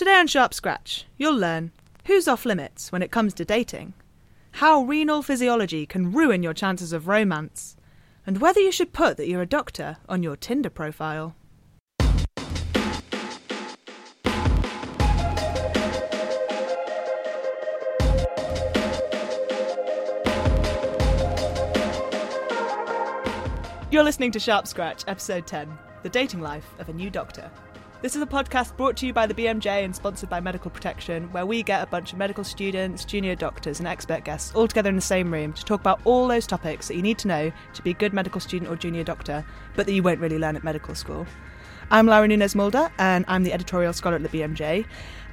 [0.00, 1.72] Today on Sharp Scratch, you'll learn
[2.06, 3.92] who's off limits when it comes to dating,
[4.52, 7.76] how renal physiology can ruin your chances of romance,
[8.26, 11.36] and whether you should put that you're a doctor on your Tinder profile.
[23.90, 25.68] You're listening to Sharp Scratch, episode 10
[26.02, 27.50] The Dating Life of a New Doctor.
[28.02, 31.30] This is a podcast brought to you by the BMJ and sponsored by Medical Protection,
[31.32, 34.88] where we get a bunch of medical students, junior doctors, and expert guests all together
[34.88, 37.52] in the same room to talk about all those topics that you need to know
[37.74, 39.44] to be a good medical student or junior doctor,
[39.76, 41.26] but that you won't really learn at medical school.
[41.90, 44.86] I'm Laura Nunez Mulder, and I'm the editorial scholar at the BMJ.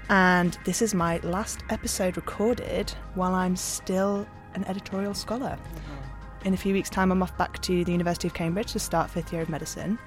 [0.10, 5.58] And this is my last episode recorded while I'm still an editorial scholar.
[5.58, 6.08] Uh-huh.
[6.44, 9.10] In a few weeks' time, I'm off back to the University of Cambridge to start
[9.10, 9.98] fifth year of medicine.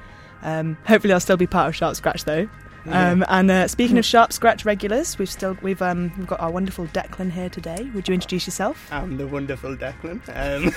[0.43, 2.49] Um, hopefully, I'll still be part of Sharp Scratch though.
[2.87, 6.51] Um, and uh, speaking of Sharp Scratch regulars, we've still we've um, we've got our
[6.51, 7.91] wonderful Declan here today.
[7.95, 8.88] Would you introduce yourself?
[8.91, 10.21] I'm the wonderful Declan.
[10.35, 10.73] Um,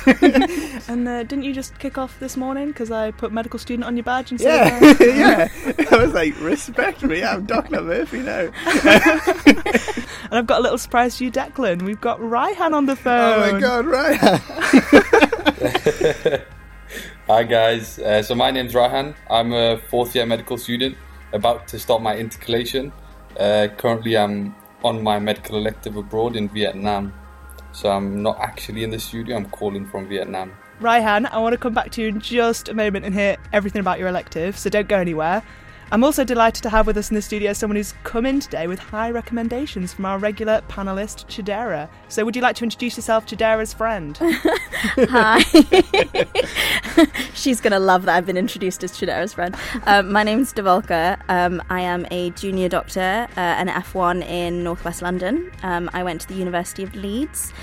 [0.89, 3.95] And uh, didn't you just kick off this morning because I put medical student on
[3.95, 5.47] your badge and yeah, said, uh, yeah.
[5.91, 7.23] I was like, respect me.
[7.23, 8.51] I'm Doctor Murphy now.
[8.65, 11.83] and I've got a little surprise for you, Declan.
[11.83, 13.43] We've got Raihan on the phone.
[13.43, 14.19] Oh my god, right.
[17.33, 19.15] Hi guys, uh, so my name's Raihan.
[19.27, 20.95] I'm a fourth year medical student
[21.31, 22.93] about to start my intercalation.
[23.39, 24.53] Uh, currently, I'm
[24.83, 27.11] on my medical elective abroad in Vietnam,
[27.71, 29.35] so I'm not actually in the studio.
[29.35, 30.51] I'm calling from Vietnam.
[30.79, 33.79] Raihan, I want to come back to you in just a moment and hear everything
[33.79, 35.41] about your elective, so don't go anywhere.
[35.91, 38.65] I'm also delighted to have with us in the studio someone who's come in today
[38.67, 41.87] with high recommendations from our regular panellist, Chidera.
[42.07, 44.17] So, would you like to introduce yourself, Chidera's friend?
[44.97, 45.39] Hi.
[47.35, 49.55] She's going to love that I've been introduced as Chidera's friend.
[49.85, 51.19] Um, my name's Devolka.
[51.29, 55.51] Um, I am a junior doctor, uh, an F1 in northwest London.
[55.61, 57.53] Um, I went to the University of Leeds.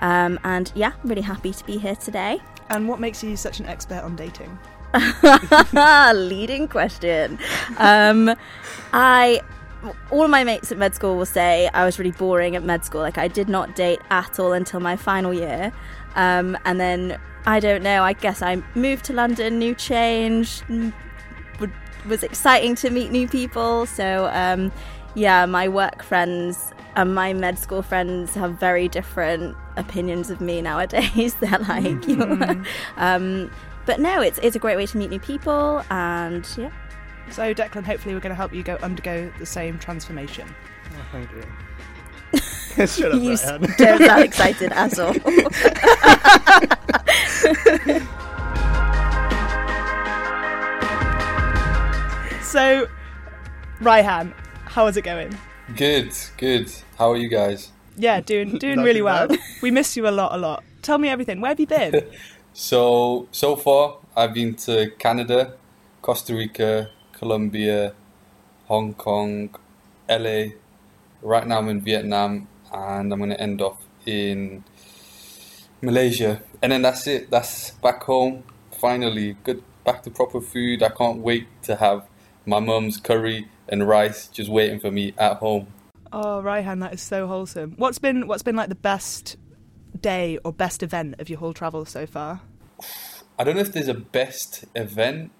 [0.00, 2.38] Um, and yeah, really happy to be here today.
[2.70, 4.58] and what makes you such an expert on dating?
[6.14, 7.38] Leading question.
[7.78, 8.34] Um,
[8.92, 9.40] I.
[10.10, 12.84] All of my mates at med school will say I was really boring at med
[12.84, 13.00] school.
[13.00, 15.72] Like, I did not date at all until my final year.
[16.16, 17.16] Um, and then,
[17.46, 20.64] I don't know, I guess I moved to London, new change,
[22.08, 23.86] was exciting to meet new people.
[23.86, 24.72] So, um,
[25.14, 30.60] yeah, my work friends and my med school friends have very different opinions of me
[30.62, 31.34] nowadays.
[31.40, 32.64] They're like, you
[32.96, 33.50] um,
[33.88, 36.70] but no, it's it's a great way to meet new people, and yeah,
[37.30, 40.46] So, Declan, hopefully, we're going to help you go undergo the same transformation.
[40.92, 41.42] Oh, thank you.
[42.86, 43.64] Shut up, you Ryan.
[43.64, 45.14] s- don't sound excited at all.
[52.42, 52.88] So,
[53.80, 54.32] Raihan,
[54.64, 55.36] how is it going?
[55.76, 56.72] Good, good.
[56.96, 57.70] How are you guys?
[57.96, 59.28] Yeah, doing doing really well.
[59.28, 59.38] bad.
[59.60, 60.64] We miss you a lot, a lot.
[60.80, 61.42] Tell me everything.
[61.42, 62.02] Where have you been?
[62.52, 65.54] So, so far, I've been to Canada,
[66.02, 67.94] Costa Rica, Colombia,
[68.66, 69.50] Hong Kong,
[70.08, 70.54] LA.
[71.22, 74.64] Right now, I'm in Vietnam, and I'm going to end off in
[75.80, 76.42] Malaysia.
[76.62, 77.30] And then that's it.
[77.30, 78.44] That's back home.
[78.72, 80.82] Finally, good back to proper food.
[80.82, 82.06] I can't wait to have
[82.44, 85.68] my mum's curry and rice just waiting for me at home.
[86.12, 87.74] Oh, Raihan, that is so wholesome.
[87.76, 89.36] What's been what's been like the best
[90.00, 92.40] day or best event of your whole travel so far?
[93.38, 95.30] I don't know if there's a best event,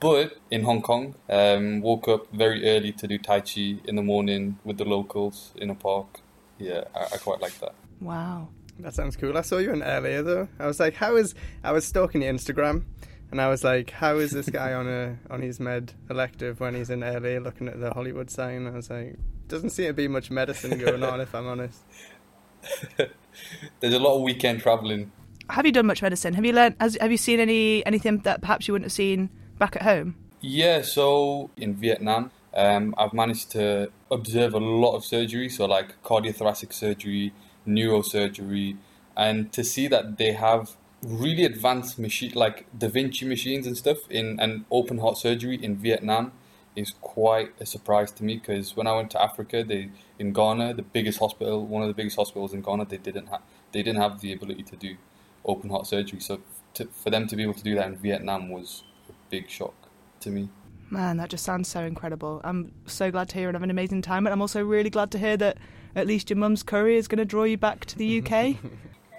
[0.00, 4.02] but in Hong Kong, um, woke up very early to do Tai Chi in the
[4.02, 6.20] morning with the locals in a park.
[6.58, 7.74] Yeah, I, I quite like that.
[8.00, 8.48] Wow.
[8.78, 9.36] That sounds cool.
[9.36, 10.48] I saw you in LA though.
[10.58, 11.34] I was like, how is?
[11.62, 12.84] I was stalking your Instagram,
[13.30, 16.74] and I was like, how is this guy on a on his med elective when
[16.74, 18.66] he's in LA looking at the Hollywood sign?
[18.66, 19.16] I was like,
[19.48, 21.80] doesn't seem to be much medicine going on, if I'm honest.
[23.80, 25.12] There's a lot of weekend traveling.
[25.50, 26.34] Have you done much medicine?
[26.34, 26.76] Have you learned?
[26.80, 30.16] Has, have you seen any anything that perhaps you wouldn't have seen back at home?
[30.40, 36.02] Yeah, so in Vietnam, um, I've managed to observe a lot of surgery, so like
[36.02, 37.32] cardiothoracic surgery,
[37.66, 38.76] neurosurgery,
[39.16, 43.98] and to see that they have really advanced machine like Da Vinci machines and stuff
[44.08, 46.32] in and open heart surgery in Vietnam
[46.74, 50.74] is quite a surprise to me because when I went to Africa, they in Ghana,
[50.74, 53.42] the biggest hospital, one of the biggest hospitals in Ghana, they didn't have
[53.72, 54.96] they didn't have the ability to do
[55.44, 56.20] open heart surgery.
[56.20, 56.40] So
[56.74, 59.74] to, for them to be able to do that in Vietnam was a big shock
[60.20, 60.48] to me.
[60.90, 62.40] Man, that just sounds so incredible.
[62.44, 65.10] I'm so glad to hear and have an amazing time, and I'm also really glad
[65.12, 65.56] to hear that
[65.96, 68.56] at least your mum's curry is going to draw you back to the UK.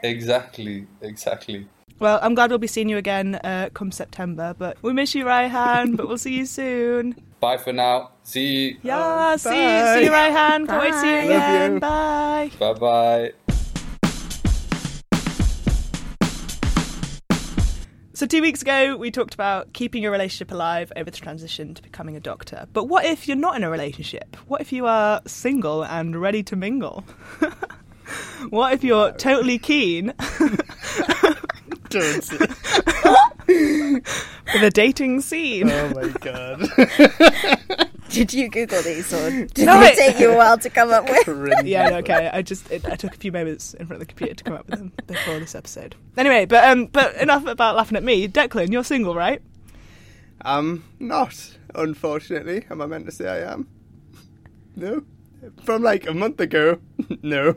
[0.03, 1.65] Exactly, exactly.
[1.99, 4.53] Well, I'm glad we'll be seeing you again uh, come September.
[4.57, 5.95] But we miss you, Raihan.
[5.95, 7.15] but we'll see you soon.
[7.39, 8.11] Bye for now.
[8.23, 8.77] See you.
[8.83, 9.95] Yeah, Oh, see, bye.
[9.97, 10.67] see you, Raihan.
[10.67, 11.73] Can't wait to see you Love again.
[11.73, 11.79] you.
[11.79, 12.51] Bye.
[12.59, 13.31] Bye bye.
[18.15, 21.81] So, two weeks ago, we talked about keeping your relationship alive over the transition to
[21.81, 22.67] becoming a doctor.
[22.71, 24.37] But what if you're not in a relationship?
[24.47, 27.03] What if you are single and ready to mingle?
[28.49, 30.13] what if you're totally keen
[31.93, 32.37] Don't for
[34.59, 35.69] the dating scene?
[35.69, 36.67] oh my god.
[38.09, 41.05] Did you Google these or did No, it take you a while to come up
[41.09, 41.25] with?
[41.25, 41.61] Cringy.
[41.65, 42.29] yeah, no, okay.
[42.31, 44.53] I just it, I took a few moments in front of the computer to come
[44.53, 45.95] up with them before this episode.
[46.17, 48.27] Anyway, but um, but enough about laughing at me.
[48.27, 49.41] Declan, you're single, right?
[50.41, 52.65] I'm not, unfortunately.
[52.69, 53.67] Am I meant to say I am?
[54.75, 55.03] No.
[55.63, 56.79] From like a month ago,
[57.21, 57.53] no.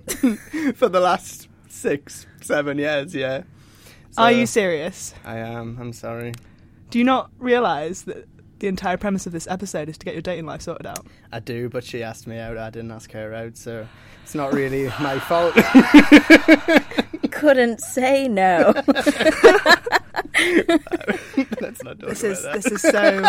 [0.74, 3.42] For the last six, seven years, yeah.
[4.18, 5.14] Are you serious?
[5.24, 5.76] I am.
[5.80, 6.32] I'm sorry.
[6.90, 8.26] Do you not realise that
[8.58, 11.06] the entire premise of this episode is to get your dating life sorted out?
[11.32, 12.56] I do, but she asked me out.
[12.56, 13.86] I didn't ask her out, so
[14.22, 15.54] it's not really my fault.
[17.30, 18.72] Couldn't say no.
[21.60, 22.72] Let's not talk This is about this that.
[22.72, 23.22] is so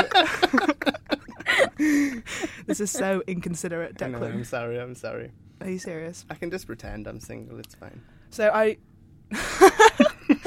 [2.65, 4.79] this is so inconsiderate, I know, I'm sorry.
[4.79, 5.31] I'm sorry.
[5.61, 6.25] Are you serious?
[6.29, 7.59] I can just pretend I'm single.
[7.59, 8.01] It's fine.
[8.29, 8.77] So I.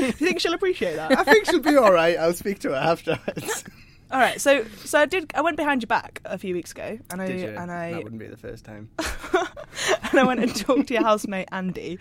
[0.01, 1.17] Do you think she'll appreciate that?
[1.19, 2.17] I think she'll be all right.
[2.19, 3.65] I'll speak to her afterwards.
[4.13, 5.31] All right, so so I did.
[5.37, 7.49] I went behind your back a few weeks ago, and I Did you?
[7.57, 8.91] and I That wouldn't be the first time.
[8.99, 11.97] and I went and talked to your housemate Andy.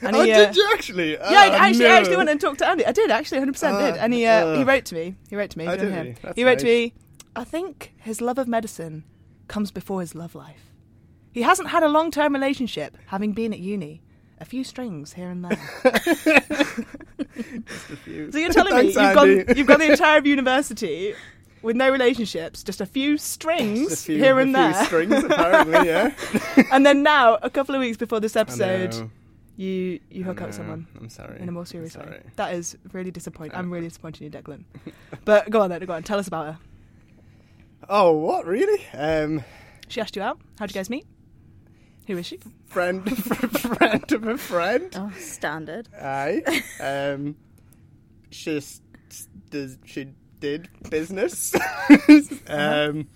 [0.00, 1.12] And oh, he, uh, did you actually?
[1.12, 1.86] Yeah, I Oh, actually.
[1.86, 2.84] I actually went and talked to Andy.
[2.84, 3.94] I did actually, hundred percent did.
[3.94, 4.64] Uh, And he uh, he uh.
[4.64, 5.14] wrote to me.
[5.30, 5.68] He wrote to me.
[5.68, 6.06] Oh, you know did him?
[6.06, 6.12] he?
[6.20, 6.72] That's He wrote to nice.
[6.72, 6.94] me.
[7.36, 9.04] I think his love of medicine
[9.46, 10.72] comes before his love life.
[11.30, 14.02] He hasn't had a long term relationship, having been at uni.
[14.40, 15.60] A few strings here and there.
[17.66, 18.32] Just a few.
[18.32, 19.54] So you're telling me Thanks, you've gone Andy.
[19.58, 21.14] you've gone the entire of university
[21.62, 24.84] with no relationships, just a few strings Just a few, here a and few there,
[24.84, 26.12] strings, apparently, yeah.
[26.72, 29.10] and then now, a couple of weeks before this I episode, know,
[29.56, 30.52] you you I hook up know.
[30.52, 31.40] someone I'm sorry.
[31.40, 32.02] in a more I'm serious way.
[32.04, 32.20] sorry.
[32.36, 33.56] That is really disappointing.
[33.56, 34.64] I'm really disappointed in you, Declan.
[35.24, 36.02] but go on then, go on.
[36.02, 36.58] Tell us about her.
[37.88, 38.84] Oh, what really?
[38.94, 39.44] Um,
[39.88, 40.40] She asked you out.
[40.58, 41.06] How'd you guys meet?
[42.06, 42.38] Who is she?
[42.66, 43.04] friend,
[43.60, 44.90] friend of a friend.
[44.96, 45.88] Oh, standard.
[46.00, 46.42] Aye.
[46.80, 47.36] Um,
[48.30, 49.78] she s- s- does.
[49.84, 50.08] She
[50.40, 51.54] did business.
[52.48, 53.06] um,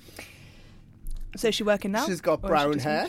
[1.36, 2.06] So is she working now?
[2.06, 3.08] she's got Or is she brown hair.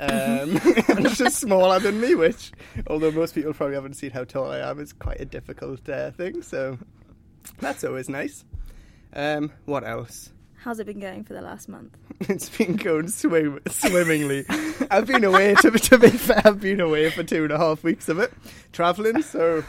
[0.00, 2.52] Um, and she's smaller than me, which,
[2.86, 6.10] although most people probably haven't seen how tall I am, is quite a difficult uh,
[6.12, 6.42] thing.
[6.42, 6.78] So
[7.58, 8.44] that's always nice.
[9.12, 10.30] Um, what else?
[10.68, 11.96] How's it been going for the last month?
[12.28, 14.44] It's been going swim- swimmingly.
[14.90, 17.82] I've been away, to, to be fair, I've been away for two and a half
[17.82, 18.30] weeks of it,
[18.70, 19.64] travelling, so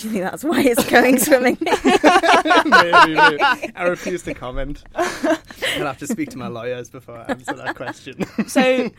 [0.00, 1.58] Do you think that's why it's going swimming?
[1.60, 3.72] maybe, maybe.
[3.76, 4.82] I refuse to comment.
[4.94, 5.36] I'll
[5.76, 8.24] have to speak to my lawyers before I answer that question.
[8.48, 8.90] So,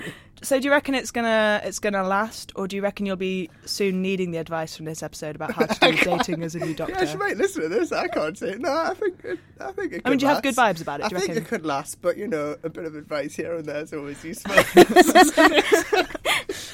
[0.44, 3.50] so do you reckon it's gonna it's gonna last, or do you reckon you'll be
[3.66, 6.74] soon needing the advice from this episode about how to do dating as a new
[6.74, 6.94] doctor?
[6.94, 7.92] yeah, she might listen to this.
[7.92, 8.62] I can't say it.
[8.62, 10.82] No, I think it, I think it could I mean, do you have good vibes
[10.82, 11.06] about it?
[11.06, 11.44] I Do you think reckon?
[11.44, 14.24] it could last, but you know, a bit of advice here and there is always
[14.24, 14.54] useful.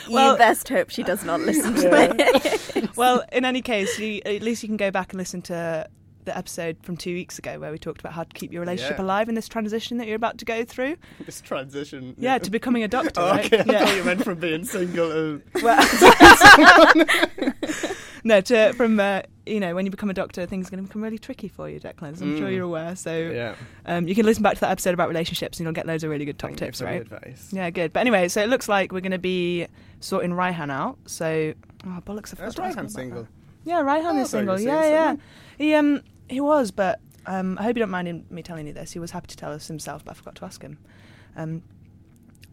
[0.13, 2.13] Well- you best hope she does not listen to Yeah.
[2.18, 2.89] it.
[2.98, 5.88] Well, in any case, you, at least you can go back and listen to
[6.25, 8.98] the episode from two weeks ago where we talked about how to keep your relationship
[8.98, 9.04] Yeah.
[9.06, 10.98] alive in this transition that you're about to go through.
[11.25, 12.15] this transition.
[12.18, 13.21] Yeah, to becoming a doctor.
[13.21, 13.54] Oh, right?
[13.54, 13.86] I yeah.
[13.86, 16.98] thought you meant from being single to Well,
[18.24, 20.88] no, to from uh, you know when you become a doctor, things are going to
[20.88, 22.13] become really tricky for you, Declan.
[22.13, 22.54] As I'm sure Mm.
[22.56, 22.96] you're aware.
[22.96, 23.56] So yeah.
[23.86, 26.10] um, you can listen back to that episode about relationships, and you'll get loads of
[26.10, 27.01] really good top Thank tips, right?
[27.01, 27.50] advice.
[27.51, 27.94] Yeah, good.
[27.94, 29.68] But anyway, so it looks like we're going to be
[30.00, 30.98] sorting Raihan out.
[31.06, 31.54] So
[31.86, 32.34] oh bollocks!
[32.34, 32.68] I forgot That's to right.
[32.70, 33.22] ask him I'm about single.
[33.24, 33.30] that.
[33.66, 34.82] Yeah, Raihan Oh, is I thought you were single.
[34.84, 35.16] Yeah, yeah.
[35.58, 38.92] He um he was, but um I hope you don't mind me telling you this.
[38.92, 40.77] He was happy to tell us himself, but I forgot to ask him.
[41.36, 41.62] Um,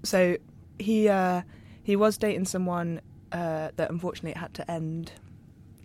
[0.02, 0.36] so
[0.78, 1.42] he uh
[1.82, 3.00] he was dating someone
[3.32, 5.12] uh that unfortunately had to end.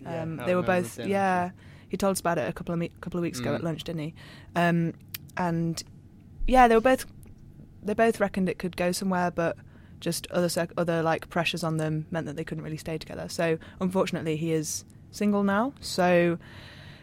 [0.01, 1.51] Yeah, Um, I they were both yeah.
[1.89, 3.56] He told us about it a couple of me- couple of weeks ago Mm.
[3.56, 4.13] at lunch, didn't he?
[4.56, 4.94] Um,
[5.38, 5.84] and
[6.48, 7.06] yeah, they were both
[7.84, 9.58] they both reckoned it could go somewhere, but
[10.00, 13.27] just other circ- other like pressures on them meant that they couldn't really stay together.
[13.29, 15.74] So unfortunately, he is single now.
[15.79, 16.38] So.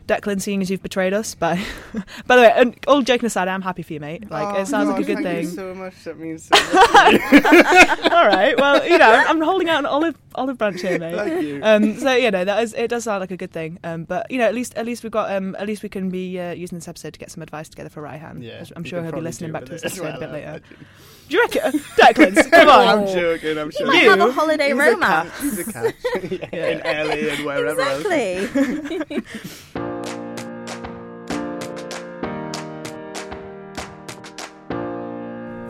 [0.07, 1.57] Declan, seeing as you've betrayed us, by
[2.27, 4.31] by the way, and all joking aside, I'm happy for you, mate.
[4.31, 5.45] Like Oh, it sounds like a God, good thank thing.
[5.45, 6.05] You so much.
[6.05, 8.03] That means so much.
[8.13, 11.15] all right, well, you know, I'm holding out an olive olive branch here, mate.
[11.17, 11.61] Thank you.
[11.63, 13.79] Um, so you know that is it does sound like a good thing.
[13.85, 16.09] Um, but you know at least at least we've got um, at least we can
[16.11, 18.43] be uh, using this episode to get some advice together for Raihan.
[18.43, 20.33] yeah, I'm sure he'll be listening back to with this it as episode a bit
[20.33, 20.49] later.
[20.49, 20.87] imagine.
[21.29, 21.73] Do you reckon?
[21.97, 22.99] Declan, come on.
[23.01, 23.59] I'm joking.
[23.59, 23.87] I'm sure.
[23.89, 25.01] might You- have a holiday He's romance.
[25.01, 25.41] A cat.
[25.43, 25.95] He's a cat.
[26.53, 28.07] yeah, in LA and wherever else.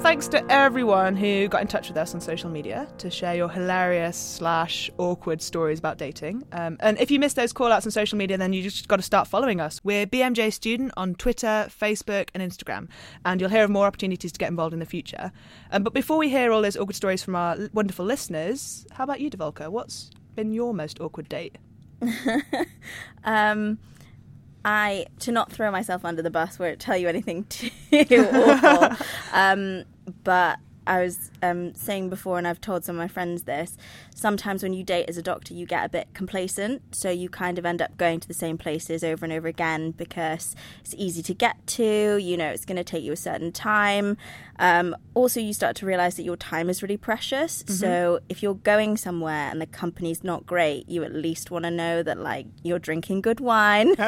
[0.06, 3.48] Thanks to everyone who got in touch with us on social media to share your
[3.48, 6.44] hilarious slash awkward stories about dating.
[6.52, 8.96] Um, and if you missed those call outs on social media, then you just got
[8.96, 9.80] to start following us.
[9.82, 12.86] We're BMJ Student on Twitter, Facebook, and Instagram.
[13.25, 15.32] And you'll hear of more opportunities to get involved in the future.
[15.72, 19.20] Um, but before we hear all those awkward stories from our wonderful listeners, how about
[19.20, 19.68] you, Devolka?
[19.70, 21.58] What's been your most awkward date?
[23.25, 23.78] Um,
[24.64, 29.06] I to not throw myself under the bus won't tell you anything too awful.
[29.32, 29.84] um,
[30.25, 33.76] but I was um, saying before, and I've told some of my friends this.
[34.16, 37.58] Sometimes when you date as a doctor, you get a bit complacent, so you kind
[37.58, 41.23] of end up going to the same places over and over again because it's easy
[41.23, 42.16] to get to.
[42.16, 44.16] You know, it's going to take you a certain time.
[44.58, 47.62] Um, also, you start to realize that your time is really precious.
[47.66, 51.70] So if you're going somewhere and the company's not great, you at least want to
[51.70, 53.88] know that like you're drinking good wine.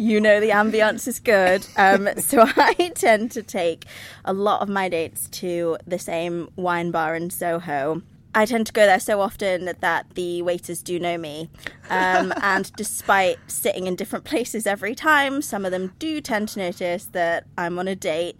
[0.00, 1.66] you know the ambience is good.
[1.76, 3.84] Um, so I tend to take
[4.24, 8.00] a lot of my dates to the same wine bar in Soho.
[8.34, 11.50] I tend to go there so often that the waiters do know me.
[11.88, 16.60] Um, and despite sitting in different places every time, some of them do tend to
[16.60, 18.36] notice that I'm on a date.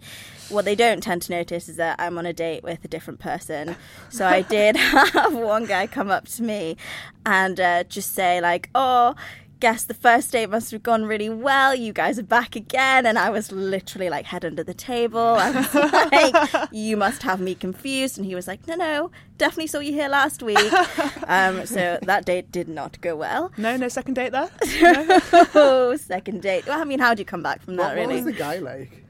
[0.49, 3.19] What they don't tend to notice is that I'm on a date with a different
[3.19, 3.75] person.
[4.09, 6.77] So I did have one guy come up to me
[7.25, 9.15] and uh, just say, like, oh,
[9.61, 11.73] guess the first date must have gone really well.
[11.73, 13.05] You guys are back again.
[13.05, 15.19] And I was literally like head under the table.
[15.19, 15.73] I was
[16.11, 18.17] like, you must have me confused.
[18.17, 20.57] And he was like, no, no, definitely saw you here last week.
[21.27, 23.51] Um, so that date did not go well.
[23.55, 24.49] No, no second date there?
[25.55, 26.65] oh, second date.
[26.65, 28.15] Well, I mean, how do you come back from that, What, what really?
[28.15, 29.05] was the guy like?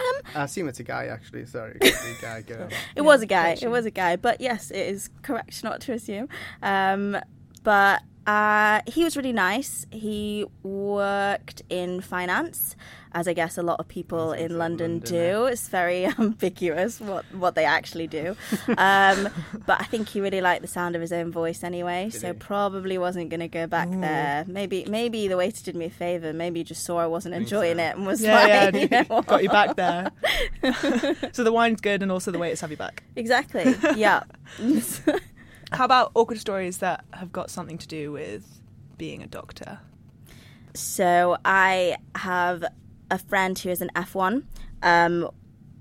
[0.00, 1.44] Um, I assume it's a guy, actually.
[1.44, 2.68] Sorry, it a guy, girl.
[2.96, 3.58] It was a guy.
[3.60, 4.16] It was a guy.
[4.16, 6.28] But yes, it is correct not to assume.
[6.62, 7.18] Um,
[7.62, 9.86] but uh, he was really nice.
[9.90, 12.76] He worked in finance,
[13.12, 15.46] as I guess a lot of people in London, London, do.
[15.46, 18.36] It's very ambiguous what, what they actually do.
[18.76, 19.28] Um,
[19.66, 22.32] but I think he really liked the sound of his own voice anyway, so he?
[22.34, 24.44] probably wasn't going to go back there.
[24.46, 26.32] Maybe maybe the waiter did me a favour.
[26.32, 27.82] Maybe he just saw I wasn't enjoying so.
[27.82, 30.10] it and was Yeah, like, yeah, you know got you back there.
[31.32, 33.02] so the wine's good and also the waiters have you back.
[33.16, 33.74] Exactly.
[33.96, 34.22] Yeah.
[35.72, 38.60] How about awkward stories that have got something to do with
[38.98, 39.78] being a doctor?
[40.74, 42.64] So I have
[43.10, 44.44] a friend who is an F1.
[44.82, 45.30] Um,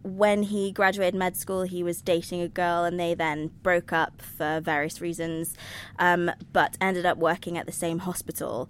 [0.04, 4.22] when he graduated med school, he was dating a girl, and they then broke up
[4.22, 5.56] for various reasons,
[5.98, 8.70] um, but ended up working at the same hospital.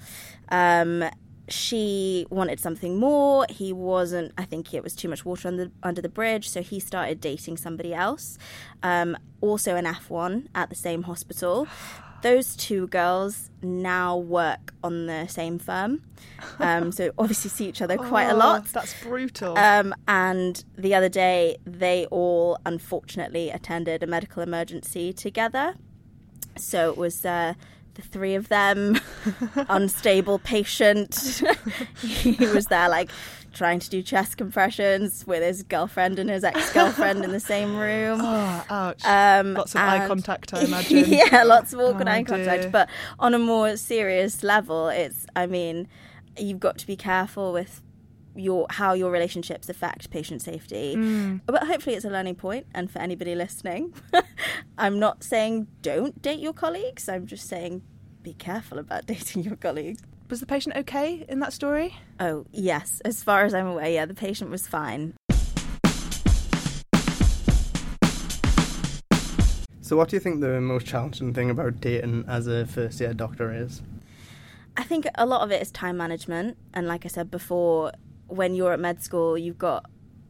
[0.49, 1.03] Um,
[1.49, 3.45] she wanted something more.
[3.49, 4.31] He wasn't.
[4.37, 7.57] I think it was too much water under under the bridge, so he started dating
[7.57, 8.37] somebody else,
[8.83, 11.67] um, also an F1 at the same hospital.
[12.21, 16.03] Those two girls now work on the same firm,
[16.59, 18.65] um, so obviously see each other quite a Oh, lot.
[18.65, 19.57] That's brutal.
[19.57, 25.75] Um, and the other day, they all unfortunately attended a medical emergency together.
[26.57, 27.53] So it was uh,
[28.01, 28.99] the three of them,
[29.69, 31.41] unstable patient.
[32.01, 33.09] he was there, like,
[33.53, 37.75] trying to do chest compressions with his girlfriend and his ex girlfriend in the same
[37.75, 38.19] room.
[38.23, 39.03] oh, ouch.
[39.05, 41.05] Um, Lots of eye contact, I imagine.
[41.07, 42.63] yeah, lots of awkward Oh, eye contact.
[42.63, 42.71] dear.
[42.71, 42.89] But
[43.19, 45.87] on a more serious level, it's, I mean,
[46.37, 47.81] you've got to be careful with
[48.35, 50.95] your how your relationships affect patient safety.
[50.95, 51.41] Mm.
[51.45, 52.67] But hopefully, it's a learning point.
[52.73, 53.93] And for anybody listening,
[54.81, 57.09] I'm not saying don't date your colleagues.
[57.09, 57.81] I'm just saying
[58.24, 60.01] be careful about dating your colleagues.
[60.29, 61.98] Was the patient okay in that story?
[62.21, 65.15] Oh yes, as far as I'm aware, yeah, the patient was fine.
[69.81, 73.13] So, what do you think the most challenging thing about dating as a first year
[73.13, 73.81] doctor is?
[74.77, 76.55] I think a lot of it is time management.
[76.74, 77.91] And like I said before,
[78.27, 79.88] when you're at med school, you've got,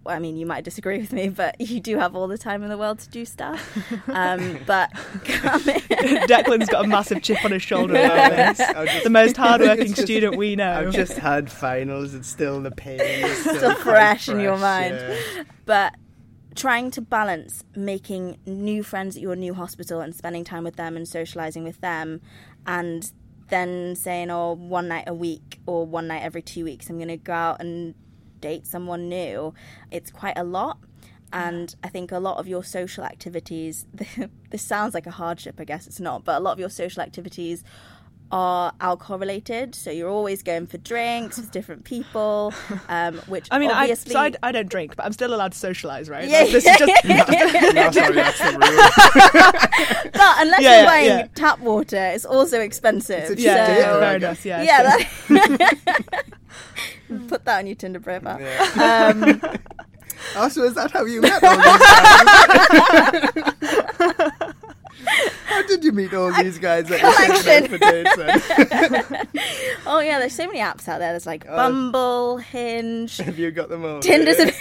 [0.10, 2.64] well, I mean, you might disagree with me, but you do have all the time
[2.64, 3.78] in the world to do stuff.
[4.10, 4.92] Um, but
[5.64, 8.58] Declan's got a massive chip on his shoulder about this.
[8.92, 10.72] Just- The most hardworking just- student we know.
[10.72, 12.14] I've just had finals.
[12.14, 13.00] It's still the pain.
[13.02, 14.96] It's still, Still quite fresh in your mind.
[14.96, 15.44] yeah.
[15.66, 15.96] but
[16.56, 20.98] trying to balance making new friends at your new hospital and spending time with them
[20.98, 22.20] and socializing with them
[22.66, 23.12] and
[23.50, 27.08] then saying oh one night a week or one night every two weeks i'm going
[27.08, 27.94] to go out and
[28.42, 29.54] date someone new
[29.92, 30.78] it's quite a lot.
[31.32, 33.86] And i think a lot of your social activities
[34.50, 37.04] this sounds like a hardship i guess it's not but a lot of your social
[37.04, 37.64] activities
[38.32, 39.74] are alcohol related.
[39.76, 42.54] So you're always going for drinks with different people,
[42.90, 44.14] um, which I mean, I, obviously.
[44.14, 46.28] so I, I don't drink, but I'm still allowed to socialise, right?
[46.30, 47.16] Yeah, Like, this is just, no,
[47.92, 48.52] sorry, that's the
[50.04, 50.12] rule.
[50.14, 51.28] but unless Yeah, you're buying yeah.
[51.36, 53.32] tap water, it's also expensive.
[53.32, 54.46] It's yeah, cheap so- date, yeah, fair enough.
[54.46, 56.26] Yeah, yeah, that-
[57.28, 58.40] put that on your Tinder profile.
[58.40, 59.14] Yeah.
[59.16, 59.42] Um,
[60.36, 61.78] Oh, so is that how you met all these
[64.20, 64.54] guys?
[65.46, 67.12] How did you meet all these guys that you're
[68.08, 69.30] for
[69.90, 71.12] oh yeah, there's so many apps out there.
[71.12, 71.56] There's like Oh.
[71.56, 74.00] Bumble, Hinge, Have you got them all?
[74.02, 74.52] Tinder's Yeah.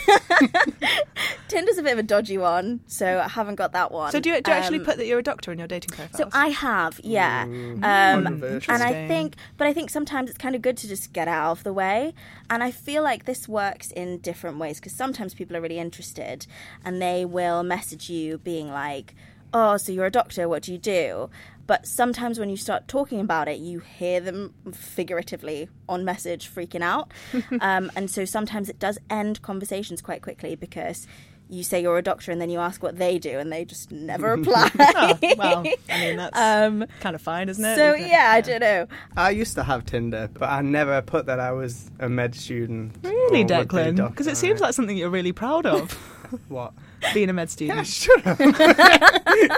[0.40, 0.68] a
[1.48, 4.12] Tinder's a bit of a dodgy one, so I haven't got that one.
[4.12, 5.90] So do you, do you actually Um, put that you're a doctor in your dating
[5.90, 6.18] profile?
[6.18, 7.46] So I have, yeah.
[7.46, 11.12] Mm, Um, and I think, but I think sometimes it's kind of good to just
[11.12, 12.12] get out of the way.
[12.50, 16.46] And I feel like this works in different ways because sometimes people are really interested
[16.84, 19.14] and they will message you being like,
[19.52, 20.48] "Oh, so you're a doctor?
[20.48, 21.30] What do you do?"
[21.66, 26.80] But sometimes when you start talking about it, you hear them figuratively on message freaking
[26.80, 27.12] out.
[27.60, 31.06] um, and so sometimes it does end conversations quite quickly because
[31.50, 33.90] you say you're a doctor and then you ask what they do and they just
[33.90, 34.70] never reply.
[34.78, 37.76] oh, well, I mean that's um, kind of fine, isn't it?
[37.76, 38.08] so Isn't it?
[38.10, 38.86] yeah, I don't know.
[39.16, 42.96] I used to have Tinder, but I never put that I was a med student.
[43.02, 44.08] Really, or would be a Declan?
[44.08, 45.92] Because it seems like something you're really proud of,
[46.48, 46.72] What?
[47.14, 47.86] Being a med Yeah, student.
[47.86, 48.38] shut up.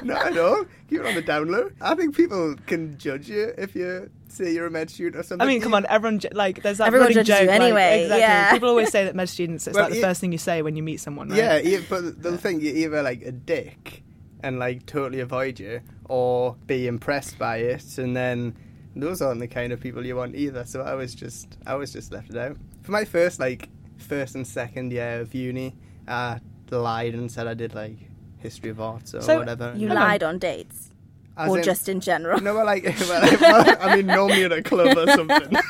[0.05, 0.65] Not at all.
[0.89, 1.71] Keep it on the down low.
[1.81, 5.47] I think people can judge you if you say you're a med student or something.
[5.47, 7.49] I mean, come on, everyone ju- like there's that Everyone running judges you joke.
[7.49, 8.21] like, anyway, exactly.
[8.21, 8.51] yeah.
[8.53, 9.67] People always say that med students.
[9.67, 11.39] It's Well, like the it- first thing you say when you meet someone, right?
[11.39, 14.03] Yeah, yeah, but the thing, you're either like a dick
[14.43, 18.57] and like totally avoid you, or be impressed by it, and then
[18.97, 20.65] those aren't the kind of people you want either.
[20.65, 22.57] So I was just, I was just left it out.
[22.83, 23.69] For my first like
[23.99, 25.77] first and second year of uni,
[26.09, 26.41] I
[26.79, 27.97] lied and said I did like
[28.39, 29.73] history of arts or So whatever.
[29.77, 30.03] You Hang on.
[30.05, 30.91] lied on dates,
[31.37, 32.41] As or in- just in general.
[32.41, 35.50] No, well, like, well, well, I mean, normally at a club or something.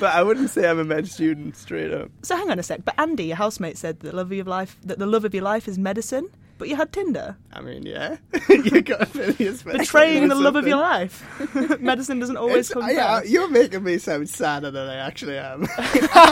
[0.00, 2.10] but I wouldn't say I'm a med student straight up.
[2.22, 2.84] So hang on a sec.
[2.84, 5.34] But Andy, your housemate, said that the love of your life, that the love of
[5.34, 6.28] your life is medicine.
[6.58, 8.16] But you had Tinder, I mean, yeah,
[8.48, 11.24] you got to fill your space betraying the love of your life.
[11.80, 13.30] medicine doesn't always It's- come yeah, first.
[13.30, 15.62] you're making me sound sadder than I actually am.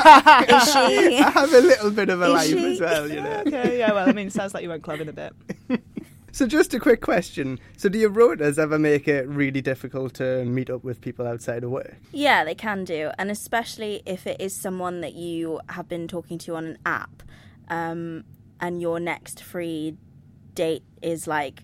[0.01, 1.19] Is she?
[1.19, 2.73] I have a little bit of a Is life she?
[2.75, 3.43] as well, you know.
[3.47, 3.93] okay, yeah.
[3.93, 5.33] Well, I mean, it sounds like you went clubbing a bit.
[6.33, 10.45] So, just a quick question: So, do your rotas ever make it really difficult to
[10.45, 11.95] meet up with people outside of work?
[12.13, 16.37] Yeah, they can do, and especially if it is someone that you have been talking
[16.39, 17.23] to on an app,
[17.69, 18.25] um,
[18.61, 19.97] and your next free
[20.57, 21.63] date is like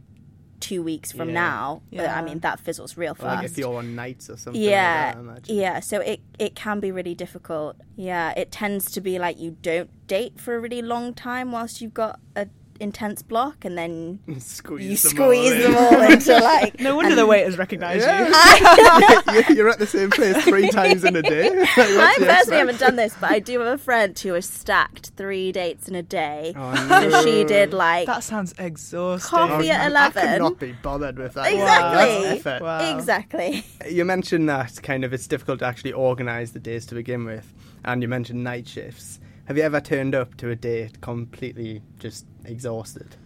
[0.60, 1.34] two weeks from Yeah.
[1.34, 1.82] now.
[1.90, 2.16] Yeah.
[2.16, 3.36] I mean, that fizzles real fast.
[3.42, 4.62] like if you're on nights or something.
[4.62, 9.00] yeah like that, yeah so it it can be really difficult yeah it tends to
[9.00, 12.46] be like you don't date for a really long time whilst you've got a
[12.82, 17.14] intense block and then Squeeze you them squeeze all them all into like No wonder
[17.14, 18.08] the waiters recognise you.
[18.08, 19.20] Yeah.
[19.48, 21.48] You- You're at the same place three times in a day.
[21.58, 25.10] Like, I personally haven't done this, but I do have a friend who has stacked
[25.16, 26.52] three dates in a day.
[26.56, 26.74] Oh,
[27.10, 29.30] So she did like That sounds exhausting.
[29.38, 31.52] Coffee Oh, at man, I could not be bothered with that.
[31.52, 32.22] Exactly.
[32.28, 32.62] That's effort.
[32.62, 32.96] Wow.
[32.96, 33.64] exactly.
[33.88, 37.52] You mentioned that kind of it's difficult to actually organise the days to begin with,
[37.84, 39.20] and you mentioned night shifts.
[39.52, 43.16] Have you ever turned up to a date completely just exhausted?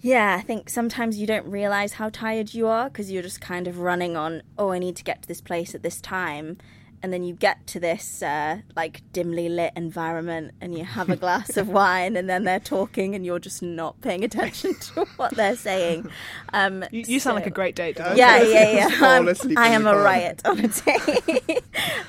[0.00, 3.66] Yeah, I think sometimes you don't realize how tired you are because you're just kind
[3.66, 6.58] of running on, oh, I need to get to this place at this time.
[7.04, 11.16] And then you get to this uh, like dimly lit environment and you have a
[11.16, 15.34] glass of wine and then they're talking and you're just not paying attention to what
[15.36, 16.08] they're saying.
[16.54, 17.96] Um, You, you sound like a great date.
[17.98, 18.04] Yeah.
[18.04, 18.16] Devon.
[18.16, 18.88] yeah, Just yeah, yeah.
[18.98, 21.60] fall I'm- I am a riot on a day.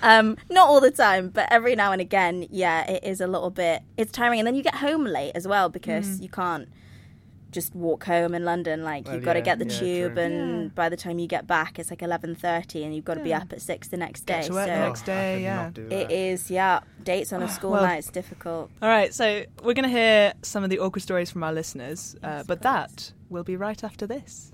[0.01, 3.49] um, not all the time, but every now and again, yeah, it is a little
[3.49, 3.81] bit.
[3.97, 6.69] It's tiring, and then you get home late as well because you can't
[7.55, 8.83] just walk home in London.
[8.83, 10.21] Like Well, you've got to yeah, get the yeah, tube, true.
[10.23, 10.67] and Yeah.
[10.75, 13.33] by the time you get back, it's like eleven thirty, and you've got to be
[13.33, 14.47] up at six the next Get day.
[14.49, 15.55] to work the next day, I yeah.
[15.63, 16.11] not do it that.
[16.11, 16.81] is, yeah.
[17.03, 18.69] Dates on a school Well- night is difficult.
[18.81, 22.15] All right, so we're going to hear some of the awkward stories from our listeners,
[22.21, 24.51] uh, but that will be right after this.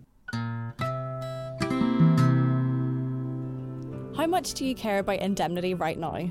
[4.17, 6.29] How much do you care about indemnity right now?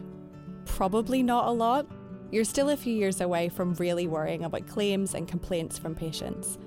[0.64, 1.86] Probably not a lot.
[2.32, 6.58] You're still a few years away from really worrying about claims and complaints from patients.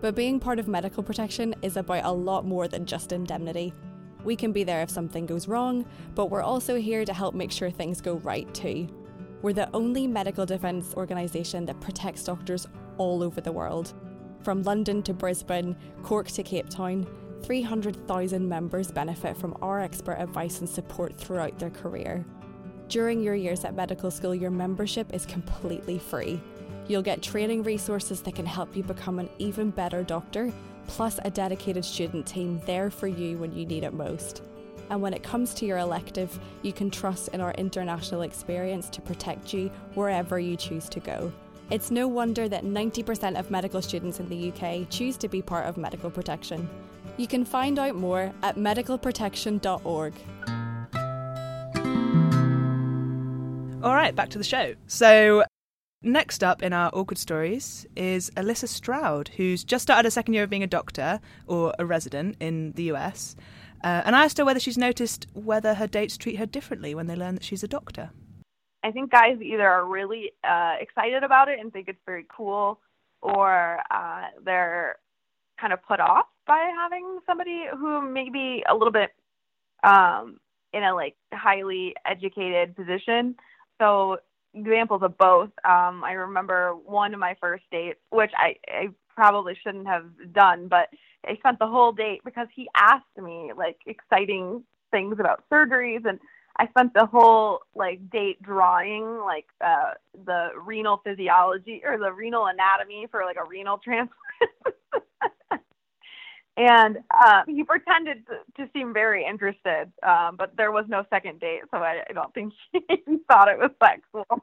[0.00, 3.72] But being part of medical protection is about a lot more than just indemnity.
[4.24, 7.52] We can be there if something goes wrong, but we're also here to help make
[7.52, 8.88] sure things go right too.
[9.42, 12.66] We're the only medical defence organisation that protects doctors
[12.98, 13.94] all over the world.
[14.42, 17.06] From London to Brisbane, Cork to Cape Town,
[17.44, 22.24] 300,000 members benefit from our expert advice and support throughout their career.
[22.92, 26.38] During your years at medical school, your membership is completely free.
[26.88, 30.52] You'll get training resources that can help you become an even better doctor
[30.88, 34.42] plus a dedicated student team there for you when you need it most.
[34.90, 39.00] And when it comes to your elective, you can trust in our international experience to
[39.00, 41.32] protect you wherever you choose to go.
[41.70, 45.64] It's no wonder that 90% of medical students in the UK choose to be part
[45.64, 46.68] of medical protection.
[47.16, 50.12] You can find out more at medicalprotection.org.
[53.82, 54.74] All right, back to the show.
[54.86, 55.42] So,
[56.02, 60.44] next up in our awkward stories is Alyssa Stroud, who's just started a second year
[60.44, 61.18] of being a doctor
[61.48, 63.34] or a resident in the US.
[63.82, 67.08] Uh, and I asked her whether she's noticed whether her dates treat her differently when
[67.08, 68.10] they learn that she's a doctor.
[68.84, 72.78] I think guys either are really uh, excited about it and think it's very cool,
[73.20, 74.94] or uh, they're
[75.60, 79.10] kind of put off by having somebody who may be a little bit
[79.82, 80.38] um,
[80.72, 83.34] in a like highly educated position.
[83.82, 84.18] So
[84.54, 85.50] examples of both.
[85.64, 90.68] Um, I remember one of my first dates, which I, I probably shouldn't have done,
[90.68, 90.88] but
[91.26, 96.20] I spent the whole date because he asked me like exciting things about surgeries and
[96.58, 99.94] I spent the whole like date drawing like uh
[100.26, 104.50] the renal physiology or the renal anatomy for like a renal transplant.
[106.56, 111.40] and uh, he pretended to, to seem very interested, um, but there was no second
[111.40, 114.26] date, so I, I don't think he thought it was sexual.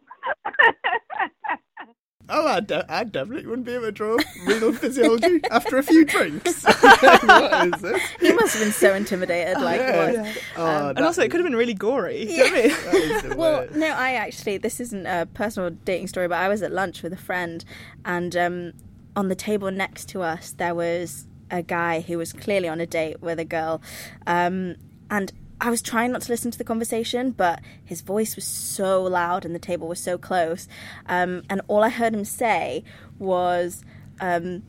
[2.31, 6.05] Oh, I, de- I definitely wouldn't be able to draw renal physiology after a few
[6.05, 6.63] drinks.
[6.63, 8.01] what is this?
[8.19, 9.59] He must have been so intimidated.
[9.59, 10.43] Like, what?
[10.55, 12.25] Oh, and that- also, it could have been really gory.
[12.25, 12.69] Do you know what I mean?
[12.69, 16.47] that is the Well, no, I actually this isn't a personal dating story, but I
[16.49, 17.65] was at lunch with a friend,
[18.05, 18.73] and um,
[19.15, 22.85] on the table next to us there was a guy who was clearly on a
[22.85, 23.81] date with a girl,
[24.27, 24.75] um,
[25.09, 25.31] and
[25.61, 29.45] I was trying not to listen to the conversation, but his voice was so loud
[29.45, 30.67] and the table was so close,
[31.07, 32.83] um, and all I heard him say
[33.17, 33.83] was.
[34.21, 34.63] Um,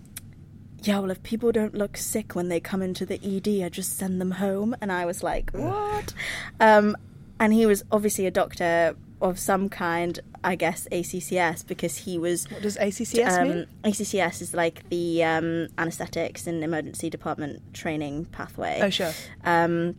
[0.83, 3.99] yeah, well, if people don't look sick when they come into the ED, I just
[3.99, 4.75] send them home.
[4.81, 6.15] And I was like, what?
[6.59, 6.97] Um,
[7.39, 12.51] and he was obviously a doctor of some kind, I guess ACCS, because he was.
[12.51, 13.59] What does ACCS mean?
[13.85, 18.81] Um, ACCS is like the um, anaesthetics and emergency department training pathway.
[18.83, 19.13] Oh, sure.
[19.45, 19.97] Um,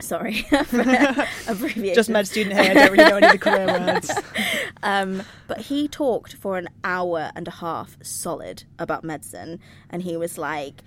[0.00, 0.46] sorry,
[1.46, 1.94] abbreviation.
[1.94, 2.70] Just med student here.
[2.70, 4.10] I don't really know any of the career words.
[4.82, 10.16] Um, but he talked for an hour and a half solid about medicine, and he
[10.16, 10.82] was like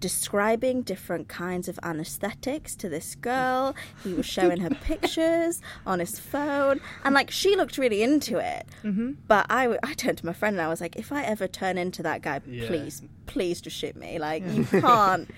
[0.00, 3.74] describing different kinds of anesthetics to this girl.
[4.02, 8.66] He was showing her pictures on his phone, and like she looked really into it.
[8.82, 9.12] Mm-hmm.
[9.28, 11.78] But I, I turned to my friend and I was like, if I ever turn
[11.78, 12.66] into that guy, Yeah.
[12.66, 14.18] please, please just shoot me.
[14.18, 15.28] Like you can't.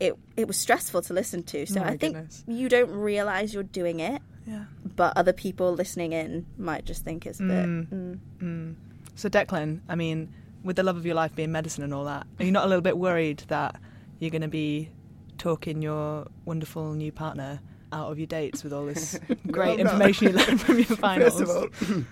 [0.00, 1.66] It it was stressful to listen to.
[1.66, 2.44] So Oh I think goodness.
[2.48, 4.64] you don't realize you're doing it, Yeah.
[4.96, 7.66] but other people listening in might just think it's a bit.
[8.40, 8.74] Mm.
[9.16, 12.26] So, Declan, I mean, with the love of your life being medicine and all that,
[12.40, 13.76] are you not a little bit worried that
[14.24, 14.88] you're going to be
[15.36, 17.60] talking your wonderful new partner
[17.92, 19.18] out of your dates with all this
[19.50, 21.38] great I'm information you learned from your finals?
[21.38, 22.04] First of all,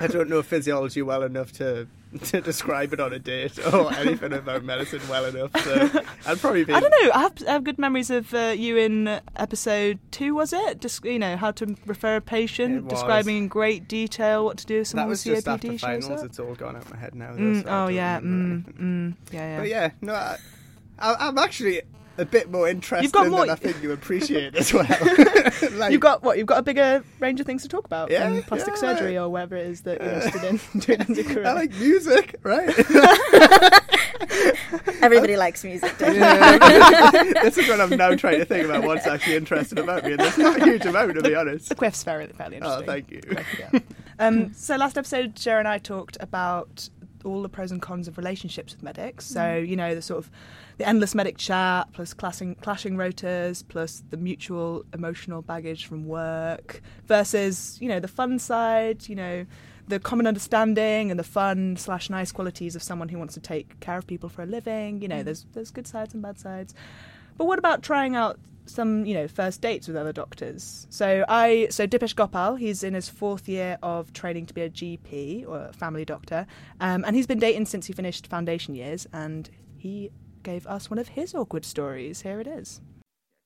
[0.00, 1.86] I don't know physiology well enough to
[2.22, 5.50] to describe it on a date or anything about medicine well enough.
[5.64, 6.72] So I'd probably be.
[6.72, 7.10] I don't know.
[7.12, 10.80] I have, I have good memories of uh, you in episode two, was it?
[10.80, 14.80] Just you know how to refer a patient, describing in great detail what to do
[14.80, 16.22] if That someone was with just after COPD shows finals.
[16.22, 17.32] It's all gone out my head now.
[17.32, 19.58] Though, Mm, so oh yeah, mm, mm, yeah, yeah.
[19.58, 20.38] But yeah, no, I,
[20.98, 21.82] I, I'm actually
[22.16, 24.86] a bit more interested You've got more- than I think you appreciate as well.
[25.72, 26.38] like, You've got what?
[26.38, 29.18] You've got a bigger range of things to talk about Yeah, than plastic yeah, surgery
[29.18, 31.46] like- or whatever it is that you're interested in doing as a career.
[31.46, 32.68] I like music, right?
[35.02, 35.96] Everybody likes music.
[35.98, 36.14] Don't?
[36.16, 37.10] Yeah.
[37.42, 40.20] this is what I'm now trying to think about what's actually interesting about me, and
[40.20, 41.68] there's not a huge amount, to be honest.
[41.68, 43.20] the quiff's fairly, fairly Oh, thank you.
[43.58, 43.80] Yeah.
[44.18, 46.88] Um, so last episode, Sarah and I talked about
[47.24, 49.26] all the pros and cons of relationships with medics.
[49.26, 50.30] So you know the sort of
[50.78, 56.80] the endless medic chat, plus clashing clashing rotas, plus the mutual emotional baggage from work,
[57.06, 59.08] versus you know the fun side.
[59.08, 59.46] You know
[59.86, 63.78] the common understanding and the fun slash nice qualities of someone who wants to take
[63.80, 65.02] care of people for a living.
[65.02, 66.74] You know, there's there's good sides and bad sides.
[67.36, 70.86] But what about trying out some, you know, first dates with other doctors?
[70.88, 74.70] So I, so Dipesh Gopal, he's in his fourth year of training to be a
[74.70, 76.46] GP or a family doctor,
[76.80, 80.10] um, and he's been dating since he finished foundation years, and he
[80.44, 82.20] gave us one of his awkward stories.
[82.20, 82.84] Here it is.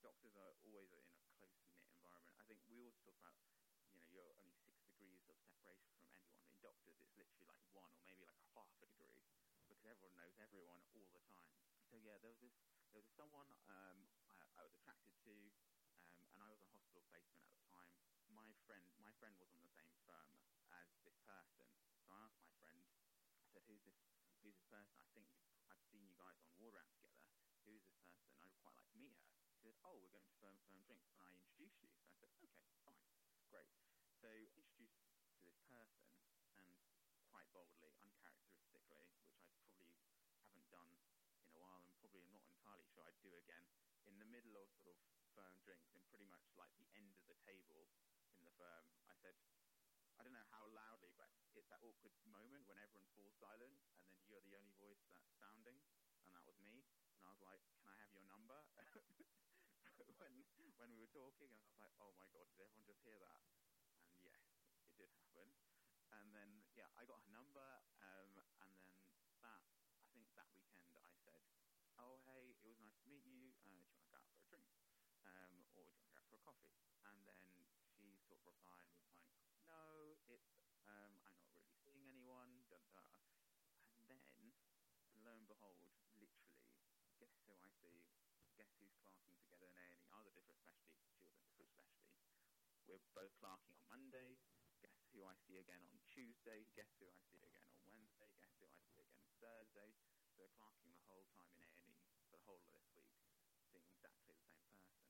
[0.03, 2.35] doctors are always in a close knit environment.
[2.37, 3.39] I think we always talk about,
[3.87, 6.43] you know, you're only six degrees of separation from anyone.
[6.51, 9.23] In doctors, it's literally like one or maybe like a half a degree
[9.63, 11.55] because everyone knows everyone all the time.
[11.87, 12.59] So yeah, there was this,
[12.91, 15.35] there was someone um, I, I was attracted to,
[15.71, 17.95] um, and I was on hospital placement at the time.
[18.27, 20.35] My friend, my friend was on the same firm
[20.75, 21.63] as this person,
[22.03, 22.83] so I asked my friend,
[23.55, 23.97] said, "Who's this?
[24.43, 24.99] Who's this person?
[25.01, 25.25] I think
[25.69, 27.21] I've seen you guys on ward round together."
[27.69, 28.33] Who's this person?
[28.41, 29.29] I'd quite like to meet her.
[29.53, 31.05] She said, oh, we're going to Firm Firm Drinks.
[31.13, 31.93] Can I introduce you?
[32.17, 33.05] So I said, okay, fine,
[33.53, 33.69] great.
[34.25, 35.05] So introduced
[35.37, 36.09] to this person,
[36.57, 36.65] and
[37.29, 39.93] quite boldly, uncharacteristically, which I probably
[40.41, 40.89] haven't done
[41.45, 43.69] in a while, and probably am not entirely sure I'd do again.
[44.09, 45.03] In the middle of sort of
[45.37, 47.93] firm drinks, and pretty much like the end of the table
[48.33, 49.37] in the firm, I said,
[50.19, 53.79] I don't know how loudly, but it's that awkward moment when everyone falls silent,
[54.11, 55.79] and then you're the only voice that's sounding,
[56.27, 56.83] and that was me.
[57.15, 58.59] And I was like, "Can I have your number?"
[60.19, 60.35] when
[60.75, 63.19] when we were talking, and I was like, "Oh my god, did everyone just hear
[63.23, 63.47] that?"
[64.11, 64.43] And yes,
[64.83, 65.55] it did happen.
[66.11, 67.67] And then yeah, I got her number,
[68.03, 68.91] um, and then
[69.39, 69.63] that
[70.03, 71.47] I think that weekend I said,
[71.95, 73.55] "Oh hey, it was nice to meet you.
[73.63, 74.75] Uh, do you want to go out for a drink,
[75.23, 76.75] um, or do you want to go out for a coffee?"
[77.07, 77.47] And then
[77.87, 80.57] she sort of replied with like, "No, it's
[80.89, 83.05] um, I'm not really seeing anyone." Da, da.
[84.01, 84.53] And then,
[85.21, 86.33] lo and behold, literally,
[87.21, 88.09] guess who I see?
[88.57, 90.09] Guess who's clerking together in A&E?
[90.11, 91.05] I different specialty.
[91.21, 92.33] A different specialty.
[92.89, 94.41] We're both clerking on Monday.
[94.81, 96.65] Guess who I see again on Tuesday?
[96.75, 98.31] Guess who I see again on Wednesday?
[98.41, 99.91] Guess who I see again on Thursday?
[100.33, 103.11] So we're clerking the whole time in A&E for the whole of this week,
[103.71, 105.03] seeing exactly the same person.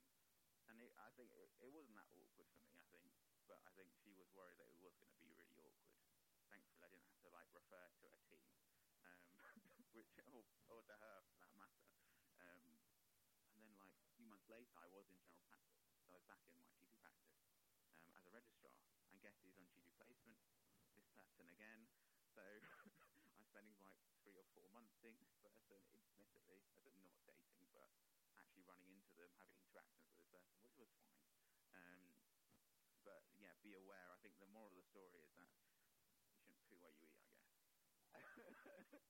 [0.73, 3.13] And it, I think it, it wasn't that awkward for me, I think,
[3.49, 5.73] but I think she was worried that it was going to be really awkward.
[6.53, 8.53] Thankfully, I didn't have to like refer to a team,
[9.09, 9.25] um,
[9.97, 11.89] which or, or to her for that matter.
[12.45, 12.77] Um,
[13.57, 16.29] and then like a few months later, I was in general practice, so I was
[16.29, 17.41] back in my GP practice
[18.05, 18.77] um, as a registrar.
[19.09, 20.37] And guess who's on GP placement?
[20.93, 21.89] This person again.
[22.37, 22.45] So
[23.35, 27.65] I'm spending like three or four months seeing this person intermittently, as in not dating,
[27.73, 27.89] but
[28.37, 31.25] actually running into them, having interactions with this person, which was fine.
[31.73, 32.08] Um,
[33.09, 34.05] but yeah, be aware.
[34.13, 35.49] I think the moral of the story is that
[36.29, 37.57] you shouldn't poo where you eat, I guess.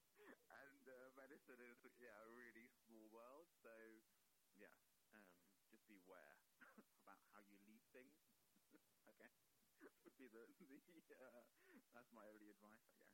[0.63, 3.71] and uh, medicine is yeah a really small world, so
[4.55, 4.71] yeah,
[5.11, 5.27] um,
[5.67, 6.39] just beware
[7.03, 8.15] about how you leave things.
[9.11, 9.27] okay,
[9.83, 10.67] would be the, the
[11.19, 11.43] uh,
[11.93, 13.08] that's my only advice, I guess.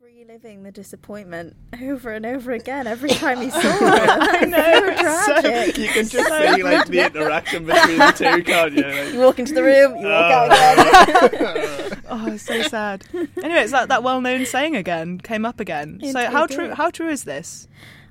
[0.00, 3.78] Reliving the disappointment over and over again every time he saw her.
[3.80, 4.96] I know.
[5.24, 5.78] So tragic.
[5.78, 8.82] you can just see like the interaction between the two, can't you?
[8.82, 11.26] Like, You walk into the room, you walk out Oh.
[11.26, 12.02] again.
[12.08, 13.04] Oh, it's so sad.
[13.42, 15.98] anyway, it's like that well-known saying again came up again.
[16.02, 16.54] It- so how did.
[16.54, 16.70] true?
[16.74, 17.66] How true is this?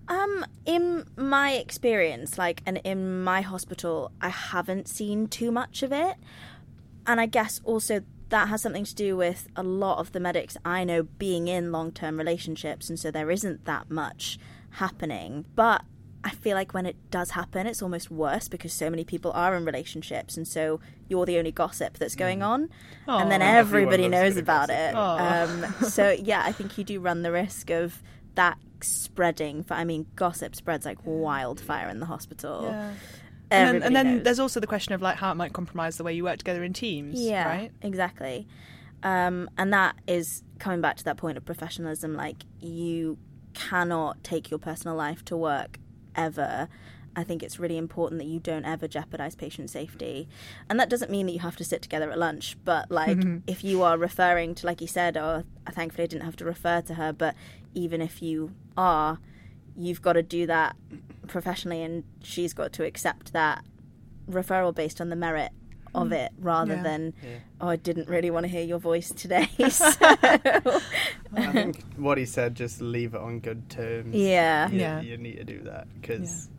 [0.07, 5.91] Um, in my experience, like, and in my hospital, I haven't seen too much of
[5.93, 6.15] it.
[7.07, 10.57] And I guess also that has something to do with a lot of the medics
[10.65, 14.39] I know being in long term relationships, and so there isn't that much
[14.71, 15.45] happening.
[15.55, 15.83] But
[16.23, 19.55] I feel like when it does happen, it's almost worse because so many people are
[19.55, 22.69] in relationships, and so you're the only gossip that's going on,
[23.07, 24.93] and then everybody knows about it.
[24.93, 25.69] gossip.
[25.69, 28.01] Um, so yeah, I think you do run the risk of
[28.33, 29.63] that spreading.
[29.63, 32.69] For, I mean, gossip spreads like wildfire in the hospital.
[32.71, 32.93] Yeah.
[33.51, 36.03] And then, and then there's also the question of like how it might compromise the
[36.03, 37.19] way you work together in teams.
[37.19, 37.71] yeah, Right.
[37.81, 38.47] exactly.
[39.03, 42.15] Um, and that is coming back to that point of professionalism.
[42.15, 43.17] Like you
[43.53, 45.77] cannot take your personal life to work
[46.15, 46.67] ever.
[47.15, 50.27] I think it's really important that you don't ever jeopardize patient safety.
[50.69, 53.63] And that doesn't mean that you have to sit together at lunch, but like if
[53.63, 56.95] you are referring to, like you said, oh, thankfully I didn't have to refer to
[56.95, 57.35] her, but
[57.73, 59.19] even if you are,
[59.77, 60.75] you've got to do that
[61.27, 63.63] professionally, and she's got to accept that
[64.29, 65.51] referral based on the merit
[65.93, 66.83] of it rather Yeah.
[66.83, 67.29] than, Yeah.
[67.61, 69.47] oh, I didn't really want to hear your voice today.
[69.69, 74.13] so, I think what he said, just leave it on good terms.
[74.13, 74.69] Yeah.
[74.69, 75.01] You, Yeah.
[75.01, 76.49] you need to do that because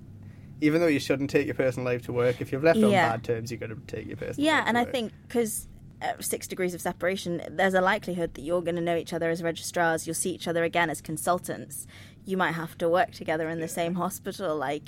[0.62, 3.24] even though you shouldn't take your personal life to work, if you've left on bad
[3.24, 4.92] terms, you've got to take your personal yeah, life and to I work.
[4.92, 5.68] think because
[6.00, 9.28] uh, six degrees of separation, there's a likelihood that you're going to know each other
[9.28, 10.06] as registrars.
[10.06, 11.86] You'll see each other again as consultants.
[12.26, 14.56] You might have to work together in the same hospital.
[14.56, 14.82] Like,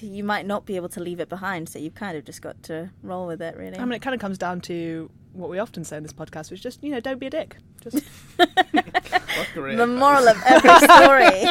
[0.00, 1.68] you might not be able to leave it behind.
[1.68, 3.78] So you've kind of just got to roll with it, really.
[3.78, 6.50] I mean, it kind of comes down to what we often say in this podcast,
[6.50, 7.56] which is just you know, don't be a dick.
[7.82, 8.02] Just
[8.36, 11.46] the moral of every story.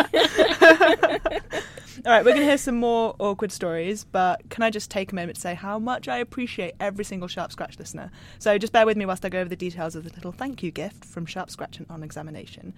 [2.05, 5.11] All right, we're going to hear some more awkward stories, but can I just take
[5.11, 8.11] a moment to say how much I appreciate every single Sharp Scratch listener?
[8.37, 10.61] So just bear with me whilst I go over the details of the little thank
[10.61, 12.73] you gift from Sharp Scratch and On Examination.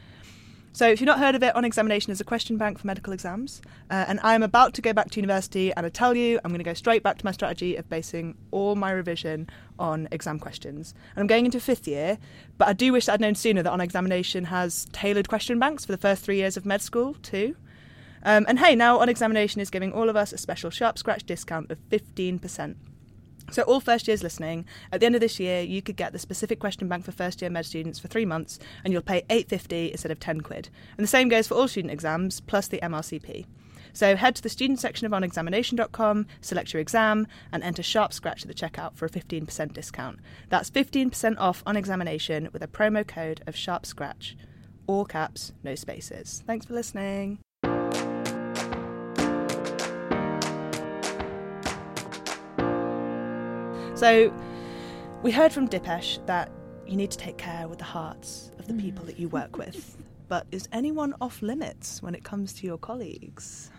[0.78, 3.12] So, if you've not heard of it, On Examination is a question bank for medical
[3.12, 3.64] exams.
[3.90, 6.60] Uh, and I'm about to go back to university, and I tell you, I'm going
[6.60, 10.94] to go straight back to my strategy of basing all my revision on exam questions.
[11.16, 12.20] And I'm going into fifth year,
[12.60, 15.94] but I do wish I'd known sooner that On Examination has tailored question banks for
[15.94, 17.56] the first three years of med school, too.
[18.22, 21.24] Um, and hey, now On Examination is giving all of us a special Sharp Scratch
[21.24, 22.76] discount of 15%.
[23.50, 26.20] So, all first years listening, at the end of this year, you could get the
[26.20, 29.48] specific question bank for first year med students for three months, and you'll pay eight
[29.48, 30.70] fifty instead of ten quid.
[30.98, 33.46] And the same goes for all student exams plus the MRCP.
[33.94, 38.44] So head to the student section of onexamination.com, select your exam, and enter Sharp Scratch
[38.44, 40.20] at the checkout for a 15% discount.
[40.50, 44.38] That's 15% off on examination with a promo code of Sharp Scratch.
[44.86, 46.44] All caps, no spaces.
[46.46, 47.40] Thanks for listening.
[53.98, 54.32] So,
[55.24, 56.52] we heard from Dipesh that
[56.86, 59.98] you need to take care with the hearts of the people that you work with.
[60.28, 63.72] But is anyone off limits when it comes to your colleagues?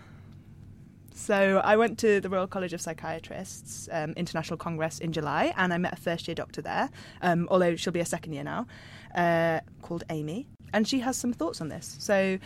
[1.14, 5.72] So I went to the Royal College of Psychiatrists um, International Congress in July, and
[5.72, 6.90] I met a first year doctor there,
[7.22, 8.66] um, although she'll be a second year now,
[9.14, 11.96] uh, called Amy, and she has some thoughts on this.
[12.00, 12.38] So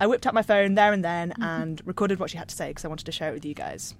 [0.00, 2.68] I whipped out my phone there and then and recorded what she had to say
[2.68, 3.94] because I wanted to share it with you guys.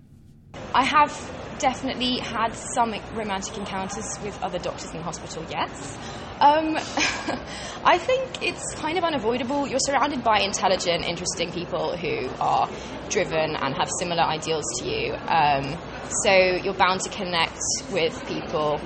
[0.74, 1.12] I have
[1.58, 5.98] definitely had some romantic encounters with other doctors in hospital, yes.
[6.40, 6.76] Um,
[7.84, 9.66] I think it's kind of unavoidable.
[9.66, 12.68] You're surrounded by intelligent, interesting people who are
[13.10, 15.12] driven and have similar ideals to you.
[15.28, 15.76] Um,
[16.24, 17.60] so you're bound to connect
[17.92, 18.80] with people.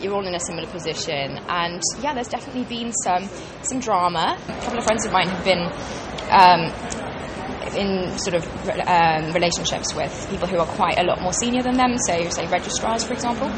[0.00, 3.28] You're all in a similar position, and yeah, there's definitely been some
[3.62, 4.36] some drama.
[4.48, 5.62] A couple of friends of mine have been
[6.30, 7.13] um,
[7.74, 8.44] in sort of
[8.86, 12.46] um, relationships with people who are quite a lot more senior than them, so say
[12.46, 13.48] registrars, for example.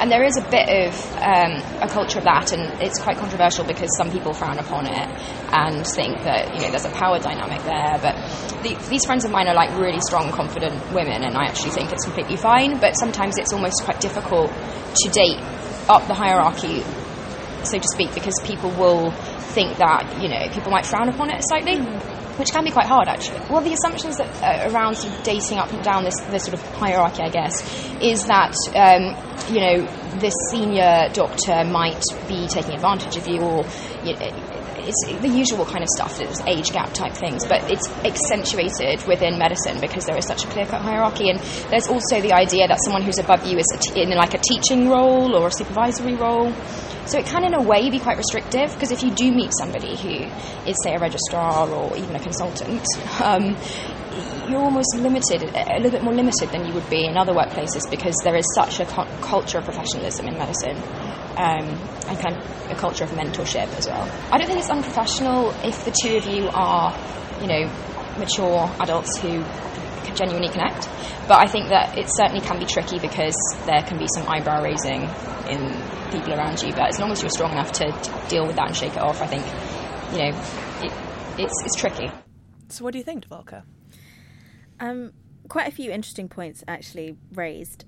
[0.00, 3.64] And there is a bit of um, a culture of that, and it's quite controversial
[3.64, 5.08] because some people frown upon it
[5.52, 7.98] and think that you know there's a power dynamic there.
[8.00, 8.14] But
[8.62, 11.92] the, these friends of mine are like really strong, confident women, and I actually think
[11.92, 12.80] it's completely fine.
[12.80, 15.40] But sometimes it's almost quite difficult to date
[15.88, 16.82] up the hierarchy,
[17.64, 19.10] so to speak, because people will
[19.54, 21.78] think that you know people might frown upon it slightly
[22.38, 23.40] which can be quite hard actually.
[23.50, 26.54] Well, the assumptions that uh, around sort of dating up and down this, this sort
[26.54, 27.62] of hierarchy, I guess,
[28.00, 29.16] is that um,
[29.54, 29.86] you know
[30.18, 33.64] this senior doctor might be taking advantage of you, or
[34.04, 34.53] you know,
[34.86, 36.20] it's the usual kind of stuff.
[36.20, 40.48] It's age gap type things, but it's accentuated within medicine because there is such a
[40.48, 41.30] clear cut hierarchy.
[41.30, 44.88] And there's also the idea that someone who's above you is in like a teaching
[44.88, 46.52] role or a supervisory role.
[47.06, 49.94] So it can, in a way, be quite restrictive because if you do meet somebody
[49.96, 50.24] who
[50.68, 52.82] is, say, a registrar or even a consultant,
[53.22, 53.56] um,
[54.48, 57.88] you're almost limited, a little bit more limited than you would be in other workplaces
[57.90, 60.76] because there is such a co- culture of professionalism in medicine.
[61.36, 61.66] Um,
[62.06, 64.08] and kind of a culture of mentorship as well.
[64.30, 66.96] I don't think it's unprofessional if the two of you are,
[67.40, 67.68] you know,
[68.18, 69.42] mature adults who
[70.04, 70.88] can genuinely connect.
[71.26, 73.34] But I think that it certainly can be tricky because
[73.66, 75.02] there can be some eyebrow raising
[75.48, 75.60] in
[76.12, 76.72] people around you.
[76.72, 79.02] But as long as you're strong enough to, to deal with that and shake it
[79.02, 79.44] off, I think,
[80.12, 80.38] you know,
[80.84, 80.92] it,
[81.38, 82.10] it's, it's tricky.
[82.68, 83.62] So, what do you think, Volker?
[84.80, 85.12] Um,
[85.48, 87.84] quite a few interesting points actually raised.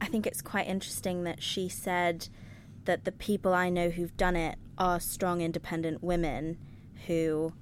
[0.00, 2.28] I think it's quite interesting that she said
[2.84, 6.58] that the people I know who've done it are strong, independent women
[7.06, 7.52] who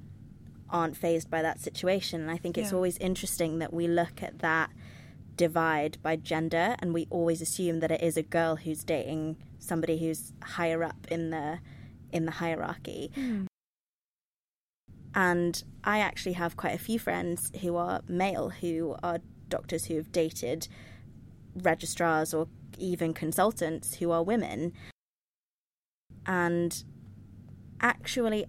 [0.71, 2.21] aren't fazed by that situation.
[2.23, 2.77] And I think it's Yeah.
[2.77, 4.71] always interesting that we look at that
[5.37, 9.99] divide by gender and we always assume that it is a girl who's dating somebody
[9.99, 11.59] who's higher up in the
[12.13, 13.11] in the hierarchy.
[15.15, 19.19] And I actually have quite a few friends who are male who are
[19.49, 20.69] doctors who have dated
[21.55, 22.47] registrars or
[22.79, 24.73] even consultants who are women.
[26.27, 26.85] And
[27.81, 28.47] actually,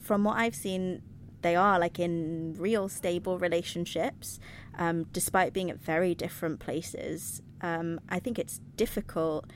[0.00, 1.02] from what I've seen,
[1.42, 4.40] they are like in real stable relationships,
[4.76, 7.42] um, despite being at very different places.
[7.60, 9.46] Um, I think it's difficult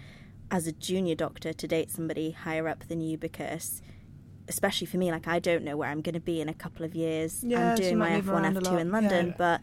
[0.52, 3.80] as a junior doctor to date somebody higher up than you because
[4.48, 6.84] especially for me like I don't know where I'm going to be in a couple
[6.84, 7.42] of years.
[7.42, 9.34] Yeah, I'm doing my F1 around a F2 in London yeah.
[9.38, 9.60] but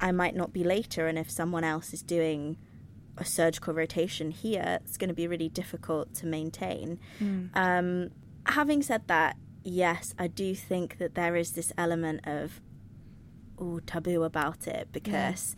[0.00, 2.58] I might not be later and if someone else is doing
[3.16, 6.98] a surgical rotation here it's going to be really difficult to maintain.
[7.54, 8.10] Um,
[8.46, 12.60] having said that yes I do think that there is this element of
[13.62, 15.54] ooh, taboo about it because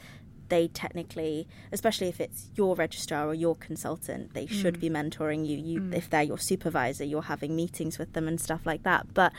[0.48, 4.80] they technically, especially if it's your registrar or your consultant, they should mm.
[4.80, 5.56] be mentoring you.
[5.56, 5.94] You, mm.
[5.94, 9.12] if they're your supervisor, you're having meetings with them and stuff like that.
[9.14, 9.32] But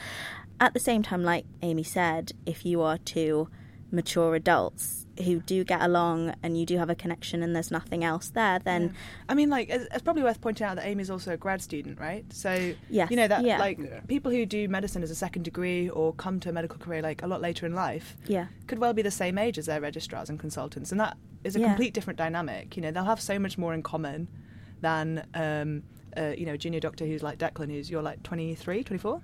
[0.60, 3.50] at the same time, like Amy said, if you are two
[3.92, 8.04] mature adults who do get along and you do have a connection and there's nothing
[8.04, 8.94] else there, then
[9.28, 12.00] I mean, like, it's, it's probably worth pointing out that Amy's also a grad student,
[12.00, 12.24] right?
[12.32, 13.58] So, Yes, you know, that, yeah.
[13.58, 14.02] like, Yeah.
[14.08, 17.24] people who do medicine as a second degree or come to a medical career, like,
[17.24, 20.30] a lot later in life yeah, could well be the same age as their registrars
[20.30, 20.92] and consultants.
[20.92, 21.70] And that is a Yeah.
[21.70, 22.76] complete different dynamic.
[22.76, 24.28] You know, they'll have so much more in common
[24.82, 25.82] than, um,
[26.16, 29.22] uh, you know, junior doctor who's like Declan, who's you're like 23, 24?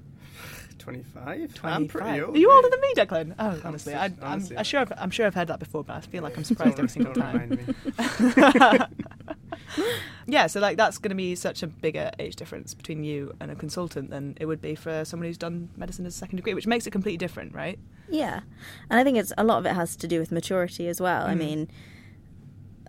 [0.80, 1.54] 25?
[1.54, 1.64] 25.
[1.64, 2.36] I'm pretty old.
[2.36, 3.36] Are you older than me, Declan?
[3.40, 4.58] Oh, honestly, I, I'm, honestly.
[4.58, 6.80] I'm sure I've, I'm sure I've heard that before, but I feel like I'm surprised
[6.80, 7.76] every single time.
[10.28, 13.52] yeah, so like that's going to be such a bigger age difference between you and
[13.52, 16.54] a consultant than it would be for someone who's done medicine as a second degree,
[16.54, 17.80] which makes it completely different, right?
[18.10, 18.42] Yeah,
[18.90, 21.26] and I think it's a lot of it has to do with maturity as well.
[21.26, 21.40] I hmm.
[21.40, 21.70] mean,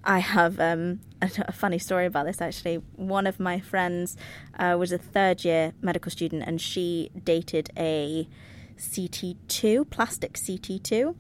[0.05, 2.77] I have um, a, a funny story about this actually.
[2.97, 4.17] One of my friends
[4.59, 8.29] uh, was a third year medical student, and she dated a
[8.77, 11.17] CT two, plastic CT two.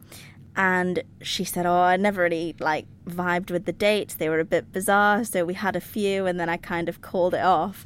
[0.57, 4.15] And she said, "Oh, I never really like vibed with the dates.
[4.15, 5.25] They were a bit bizarre.
[5.25, 7.85] So we had a few, and then I kind of called it off."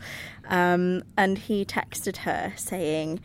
[0.49, 3.20] Um, and he texted her saying,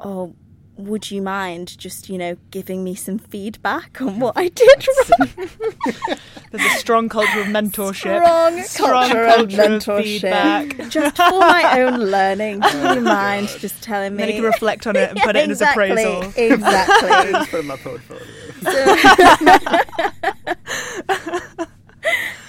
[0.00, 0.34] "Oh,
[0.80, 4.86] would you mind just you know giving me some feedback on what I did
[5.18, 5.28] wrong?"
[6.52, 10.02] There's a strong culture of mentorship, Strong, strong culture, culture of of mentorship.
[10.02, 10.88] feedback.
[10.90, 12.60] just for my own learning.
[12.64, 14.22] Oh Do you mind just telling me?
[14.22, 16.32] Then you can reflect on it and put it in his exactly, appraisal.
[16.36, 17.32] Exactly.
[17.32, 18.24] Just put in my portfolio.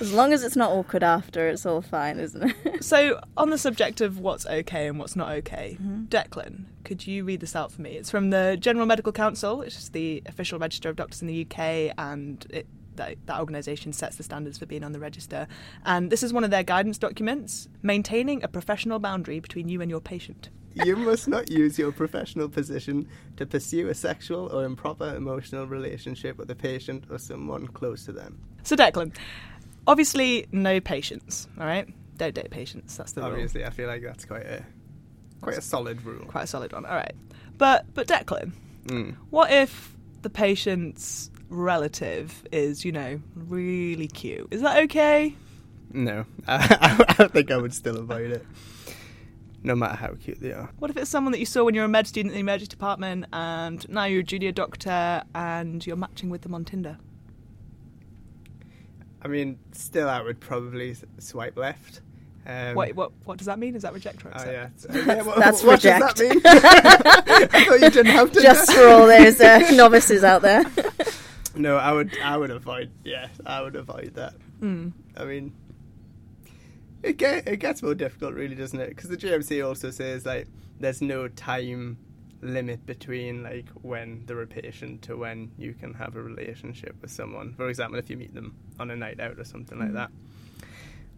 [0.01, 2.83] As long as it's not awkward after, it's all fine, isn't it?
[2.83, 6.05] So, on the subject of what's okay and what's not okay, Mm-hmm.
[6.05, 7.91] Declan, could you read this out for me?
[7.91, 11.45] It's from the General Medical Council, which is the official register of doctors in the
[11.45, 15.47] UK, and it, that, that organisation sets the standards for being on the register.
[15.85, 19.89] And this is one of their guidance documents maintaining a professional boundary between you and
[19.89, 20.49] your patient.
[20.73, 26.37] You must not use your professional position to pursue a sexual or improper emotional relationship
[26.37, 28.39] with a patient or someone close to them.
[28.63, 29.13] So, Declan,
[29.87, 31.87] obviously, no patients, all right?
[32.17, 33.31] Don't date patients, that's the rule.
[33.31, 34.63] Obviously, I feel like that's quite a
[35.41, 36.25] quite a solid rule.
[36.25, 37.13] Quite a solid one, all right.
[37.57, 38.51] But, but Declan,
[38.85, 39.15] Mm.
[39.29, 44.47] What if the patient's relative is, you know, really cute?
[44.51, 45.35] Is that okay?
[45.93, 48.45] No, I, I think I would still avoid it,
[49.61, 50.69] no matter how cute they are.
[50.79, 52.39] What if it's someone that you saw when you were a med student in the
[52.39, 56.97] emergency department and now you're a junior doctor and you're matching with them on Tinder?
[59.23, 62.01] I mean, still, I would probably swipe left.
[62.45, 63.75] Um, Wait, what what does that mean?
[63.75, 64.51] Is that reject or Oh accept?
[64.51, 66.41] yeah, So- yeah, what, That's what does that mean?
[66.45, 68.41] I thought you didn't have to.
[68.41, 70.63] Just for all those uh, novices out there.
[71.55, 72.17] No, I would.
[72.23, 72.89] I would avoid.
[73.03, 74.33] Yeah, I would avoid that.
[74.59, 74.93] Mm.
[75.15, 75.53] I mean,
[77.03, 78.89] it get it gets more difficult, really, doesn't it?
[78.89, 80.47] Because the GMC also says like
[80.79, 81.97] there's no time
[82.41, 87.11] limit between like when they're a patient to when you can have a relationship with
[87.11, 87.53] someone.
[87.55, 89.93] For example, if you meet them on a night out or something like mm.
[89.95, 90.11] that.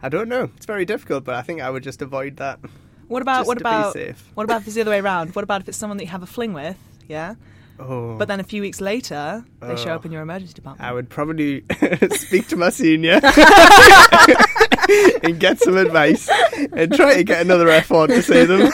[0.01, 0.49] I don't know.
[0.57, 2.59] It's very difficult, but I think I would just avoid that.
[3.07, 3.95] What about what about
[4.33, 5.35] what about if it's the other way around?
[5.35, 7.35] What about if it's someone that you have a fling with, yeah?
[7.79, 9.95] Oh, But then a few weeks later they show Oh.
[9.95, 10.87] up in your emergency department.
[10.87, 11.63] I would probably
[12.11, 13.19] speak to my senior
[15.23, 16.29] and get some advice
[16.73, 18.71] and try to get another F1 to say them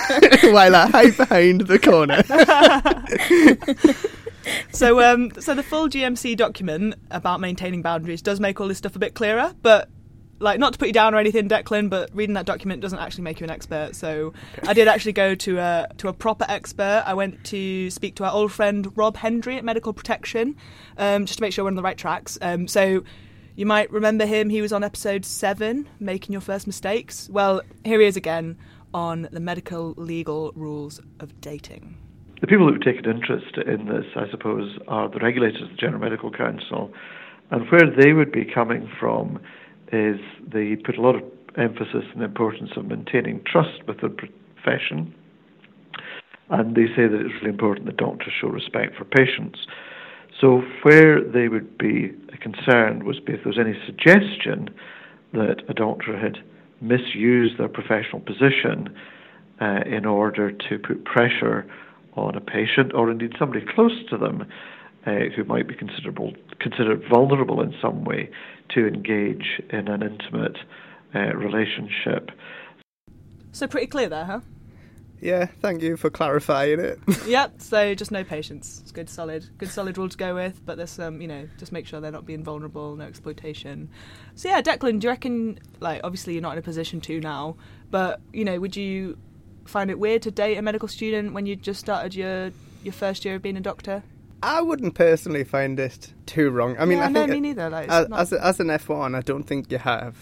[0.53, 2.23] while I hide behind the corner.
[4.71, 8.95] So, um, so the full GMC document about maintaining boundaries does make all this stuff
[8.95, 9.89] a bit clearer, but
[10.39, 13.25] like not to put you down or anything, Declan, but reading that document doesn't actually
[13.25, 13.95] make you an expert.
[13.95, 14.33] So,
[14.65, 17.03] I did actually go to a to a proper expert.
[17.05, 20.55] I went to speak to our old friend Rob Hendry at Medical Protection,
[20.97, 22.37] um, just to make sure we're on the right tracks.
[22.41, 23.03] Um, so.
[23.55, 24.49] You might remember him.
[24.49, 27.29] He was on episode seven, making your first mistakes.
[27.31, 28.57] Well, here he is again
[28.93, 31.97] on the medical legal rules of dating.
[32.41, 36.01] The people who've taken interest in this, I suppose, are the regulators, of the General
[36.01, 36.91] Medical Council,
[37.51, 39.39] and where they would be coming from
[39.91, 41.23] is they put a lot of
[41.57, 45.13] emphasis on the importance of maintaining trust with the profession,
[46.49, 49.59] and they say that it's really important that doctors show respect for patients.
[50.39, 52.11] So where they would be
[52.41, 54.69] concerned was if there was any suggestion
[55.33, 56.37] that a doctor had
[56.81, 58.95] misused their professional position
[59.61, 61.69] uh, in order to put pressure
[62.15, 64.45] on a patient or indeed somebody close to them
[65.05, 68.29] uh, who might be considerable, considered vulnerable in some way
[68.69, 70.57] to engage in an intimate
[71.13, 72.31] uh, relationship.
[73.51, 74.39] So pretty clear there, huh?
[75.22, 76.99] Yeah, thank you for clarifying it.
[77.28, 77.61] yep.
[77.61, 78.80] So just no patients.
[78.82, 80.61] It's good, solid, good, solid rule to go with.
[80.65, 83.89] But there's um, you know, just make sure they're not being vulnerable, no exploitation.
[84.36, 85.59] So yeah, Declan, do you reckon?
[85.80, 87.57] Like, obviously you're not in a position to now,
[87.91, 89.17] but you know, would you
[89.65, 92.51] find it weird to date a medical student when you just started your
[92.84, 94.03] your first year of being a doctor?
[94.41, 96.78] I wouldn't personally find it too wrong.
[96.80, 99.13] I mean, Yeah, I no, think me neither, like, as, not- as, as an F1,
[99.13, 100.15] I don't think you have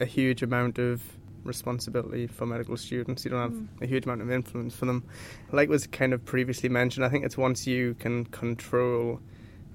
[0.00, 1.00] a huge amount of
[1.44, 3.24] responsibility for medical students.
[3.24, 3.66] You don't have Mm.
[3.82, 5.04] a huge amount of influence for them.
[5.52, 9.20] Like was kind of previously mentioned, I think it's once you can control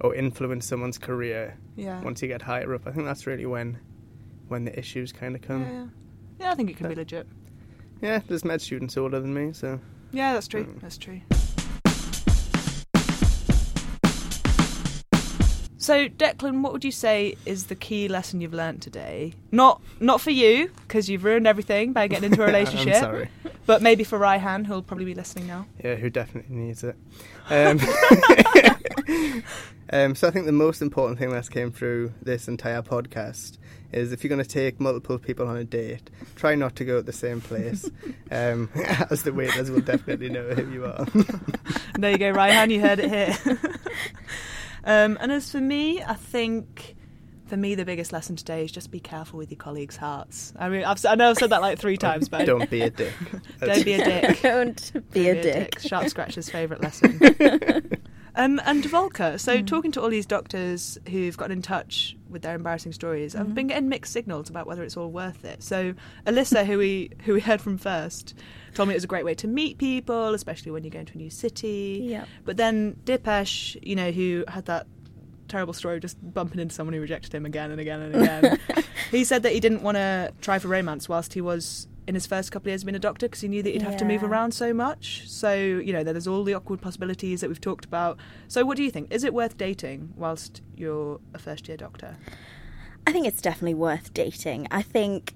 [0.01, 1.57] or influence someone's career.
[1.75, 2.01] Yeah.
[2.03, 3.79] Once you get higher up, I think that's really when
[4.47, 5.61] when the issues kind of come.
[5.63, 5.85] Yeah, yeah.
[6.39, 7.27] Yeah, I think it can be legit.
[8.01, 9.79] Yeah, there's med students older than me, so
[10.11, 10.65] Yeah, that's true.
[10.65, 10.81] Mm.
[10.81, 11.21] That's true.
[15.85, 19.35] So, Declan, what would you say is the key lesson you've learned today?
[19.51, 22.95] Not not for you, because you've ruined everything by getting into a relationship.
[22.95, 23.29] I'm sorry.
[23.67, 25.67] But maybe for Raihan, who'll probably be listening now.
[25.83, 26.95] Yeah, who definitely needs it.
[27.51, 27.79] Um,
[29.91, 33.59] um, so I think the most important thing that's came through this entire podcast
[33.91, 36.97] is if you're going to take multiple people on a date, try not to go
[36.97, 37.87] at the same place,
[38.31, 38.71] um,
[39.11, 41.05] as the waiters will definitely know who you are.
[41.93, 43.59] there you go, Raihan, you heard it here.
[44.85, 46.95] Um, and as for me, I think
[47.47, 50.53] for me the biggest lesson today is just be careful with your colleagues' hearts.
[50.57, 52.89] I mean, I've, I know I've said that like three times, but Don't be a
[52.89, 53.13] dick.
[53.59, 54.41] don't be a dick.
[54.41, 55.79] Don't be Don't a dick.
[55.79, 57.19] Sharp Scratch's favourite lesson.
[58.35, 59.65] Um, and Volker, so Hmm.
[59.65, 63.41] talking to all these doctors who've gotten in touch with their embarrassing stories, Mm-hmm.
[63.41, 65.63] I've been getting mixed signals about whether it's all worth it.
[65.63, 65.93] So
[66.25, 68.33] Alyssa, who we who we heard from first,
[68.73, 71.13] told me it was a great way to meet people, especially when you're going to
[71.13, 72.01] a new city.
[72.09, 72.27] Yep.
[72.45, 74.87] But then Dipesh, you know, who had that
[75.47, 78.59] terrible story of just bumping into someone who rejected him again and again and again.
[79.11, 82.25] he said that he didn't want to try for romance whilst he was in his
[82.25, 84.23] first couple of years being a doctor because he knew that he'd have to move
[84.23, 85.23] around so much.
[85.27, 88.17] So, you know, there's all the awkward possibilities that we've talked about.
[88.47, 89.11] So, what do you think?
[89.11, 92.17] Is it worth dating whilst you're a first year doctor?
[93.07, 94.67] I think it's definitely worth dating.
[94.71, 95.33] I think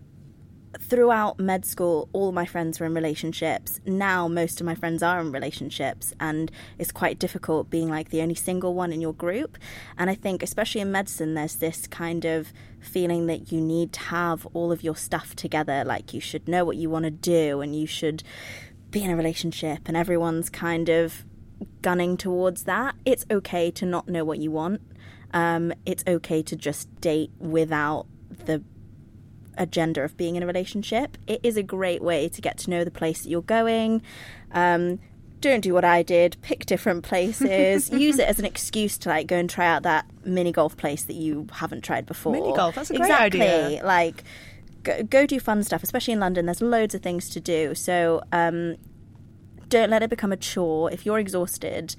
[0.78, 3.80] throughout med school, all my friends were in relationships.
[3.86, 8.22] Now, most of my friends are in relationships, and it's quite difficult being like the
[8.22, 9.58] only single one in your group.
[9.98, 14.00] And I think, especially in medicine, there's this kind of feeling that you need to
[14.02, 15.84] have all of your stuff together.
[15.84, 18.24] Like, you should know what you want to do, and you should
[18.92, 21.26] be in a relationship, and everyone's kind of
[21.82, 22.96] gunning towards that.
[23.06, 24.82] It's okay to not know what you want.
[25.32, 28.08] Um, it's okay to just date without
[28.46, 28.64] the
[29.60, 31.18] agenda of being in a relationship.
[31.28, 34.02] It is a great way to get to know the place that you're going.
[34.52, 35.00] Um,
[35.42, 36.38] don't do what I did.
[36.42, 37.90] Pick different places.
[37.92, 41.04] Use it as an excuse to like go and try out that mini golf place
[41.04, 42.34] that you haven't tried before.
[42.34, 43.42] Mini golf, that's a great exactly.
[43.42, 43.86] idea.
[43.86, 44.24] Like
[44.84, 46.46] go, go do fun stuff, especially in London.
[46.46, 47.76] There's loads of things to do.
[47.76, 48.76] So um,
[49.70, 50.92] don't let it become a chore.
[50.92, 51.96] If you're exhausted,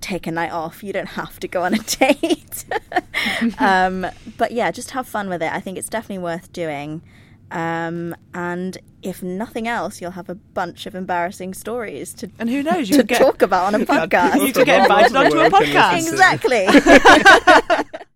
[0.00, 0.82] take a night off.
[0.82, 2.64] You don't have to go on a date.
[3.58, 4.06] um,
[4.40, 5.52] but yeah, just have fun with it.
[5.52, 7.02] I think it's definitely worth doing.
[7.50, 12.62] Um, and if nothing else, you'll have a bunch of embarrassing stories to And who
[12.62, 14.46] knows, you to could get talk about on a podcast.
[14.46, 15.98] You could get invited onto a podcast.
[15.98, 16.66] Exactly.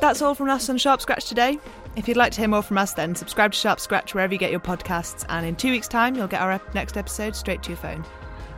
[0.00, 1.60] That's all from us on Sharp Scratch today.
[1.96, 4.38] If you'd like to hear more from us, then subscribe to Sharp Scratch wherever you
[4.38, 7.70] get your podcasts, and in two weeks' time, you'll get our next episode straight to
[7.70, 8.04] your phone.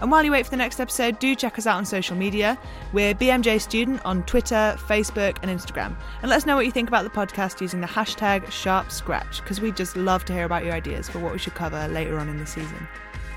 [0.00, 2.58] And while you wait for the next episode, do check us out on social media.
[2.92, 5.96] We're BMJ Student on Twitter, Facebook, and Instagram.
[6.20, 9.40] And let us know what you think about the podcast using the hashtag Sharp Scratch,
[9.40, 12.18] because we'd just love to hear about your ideas for what we should cover later
[12.18, 12.88] on in the season.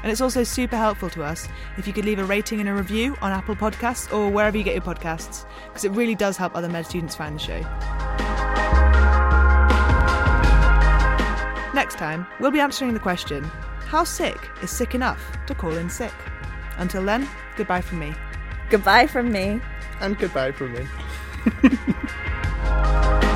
[0.01, 1.47] And it's also super helpful to us
[1.77, 4.63] if you could leave a rating and a review on Apple Podcasts or wherever you
[4.63, 9.20] get your podcasts, because it really does help other med students find the show.
[11.73, 13.43] Next time, we'll be answering the question
[13.87, 16.13] How sick is sick enough to call in sick?
[16.77, 18.13] Until then, goodbye from me.
[18.69, 19.61] Goodbye from me.
[19.99, 20.87] And goodbye from me.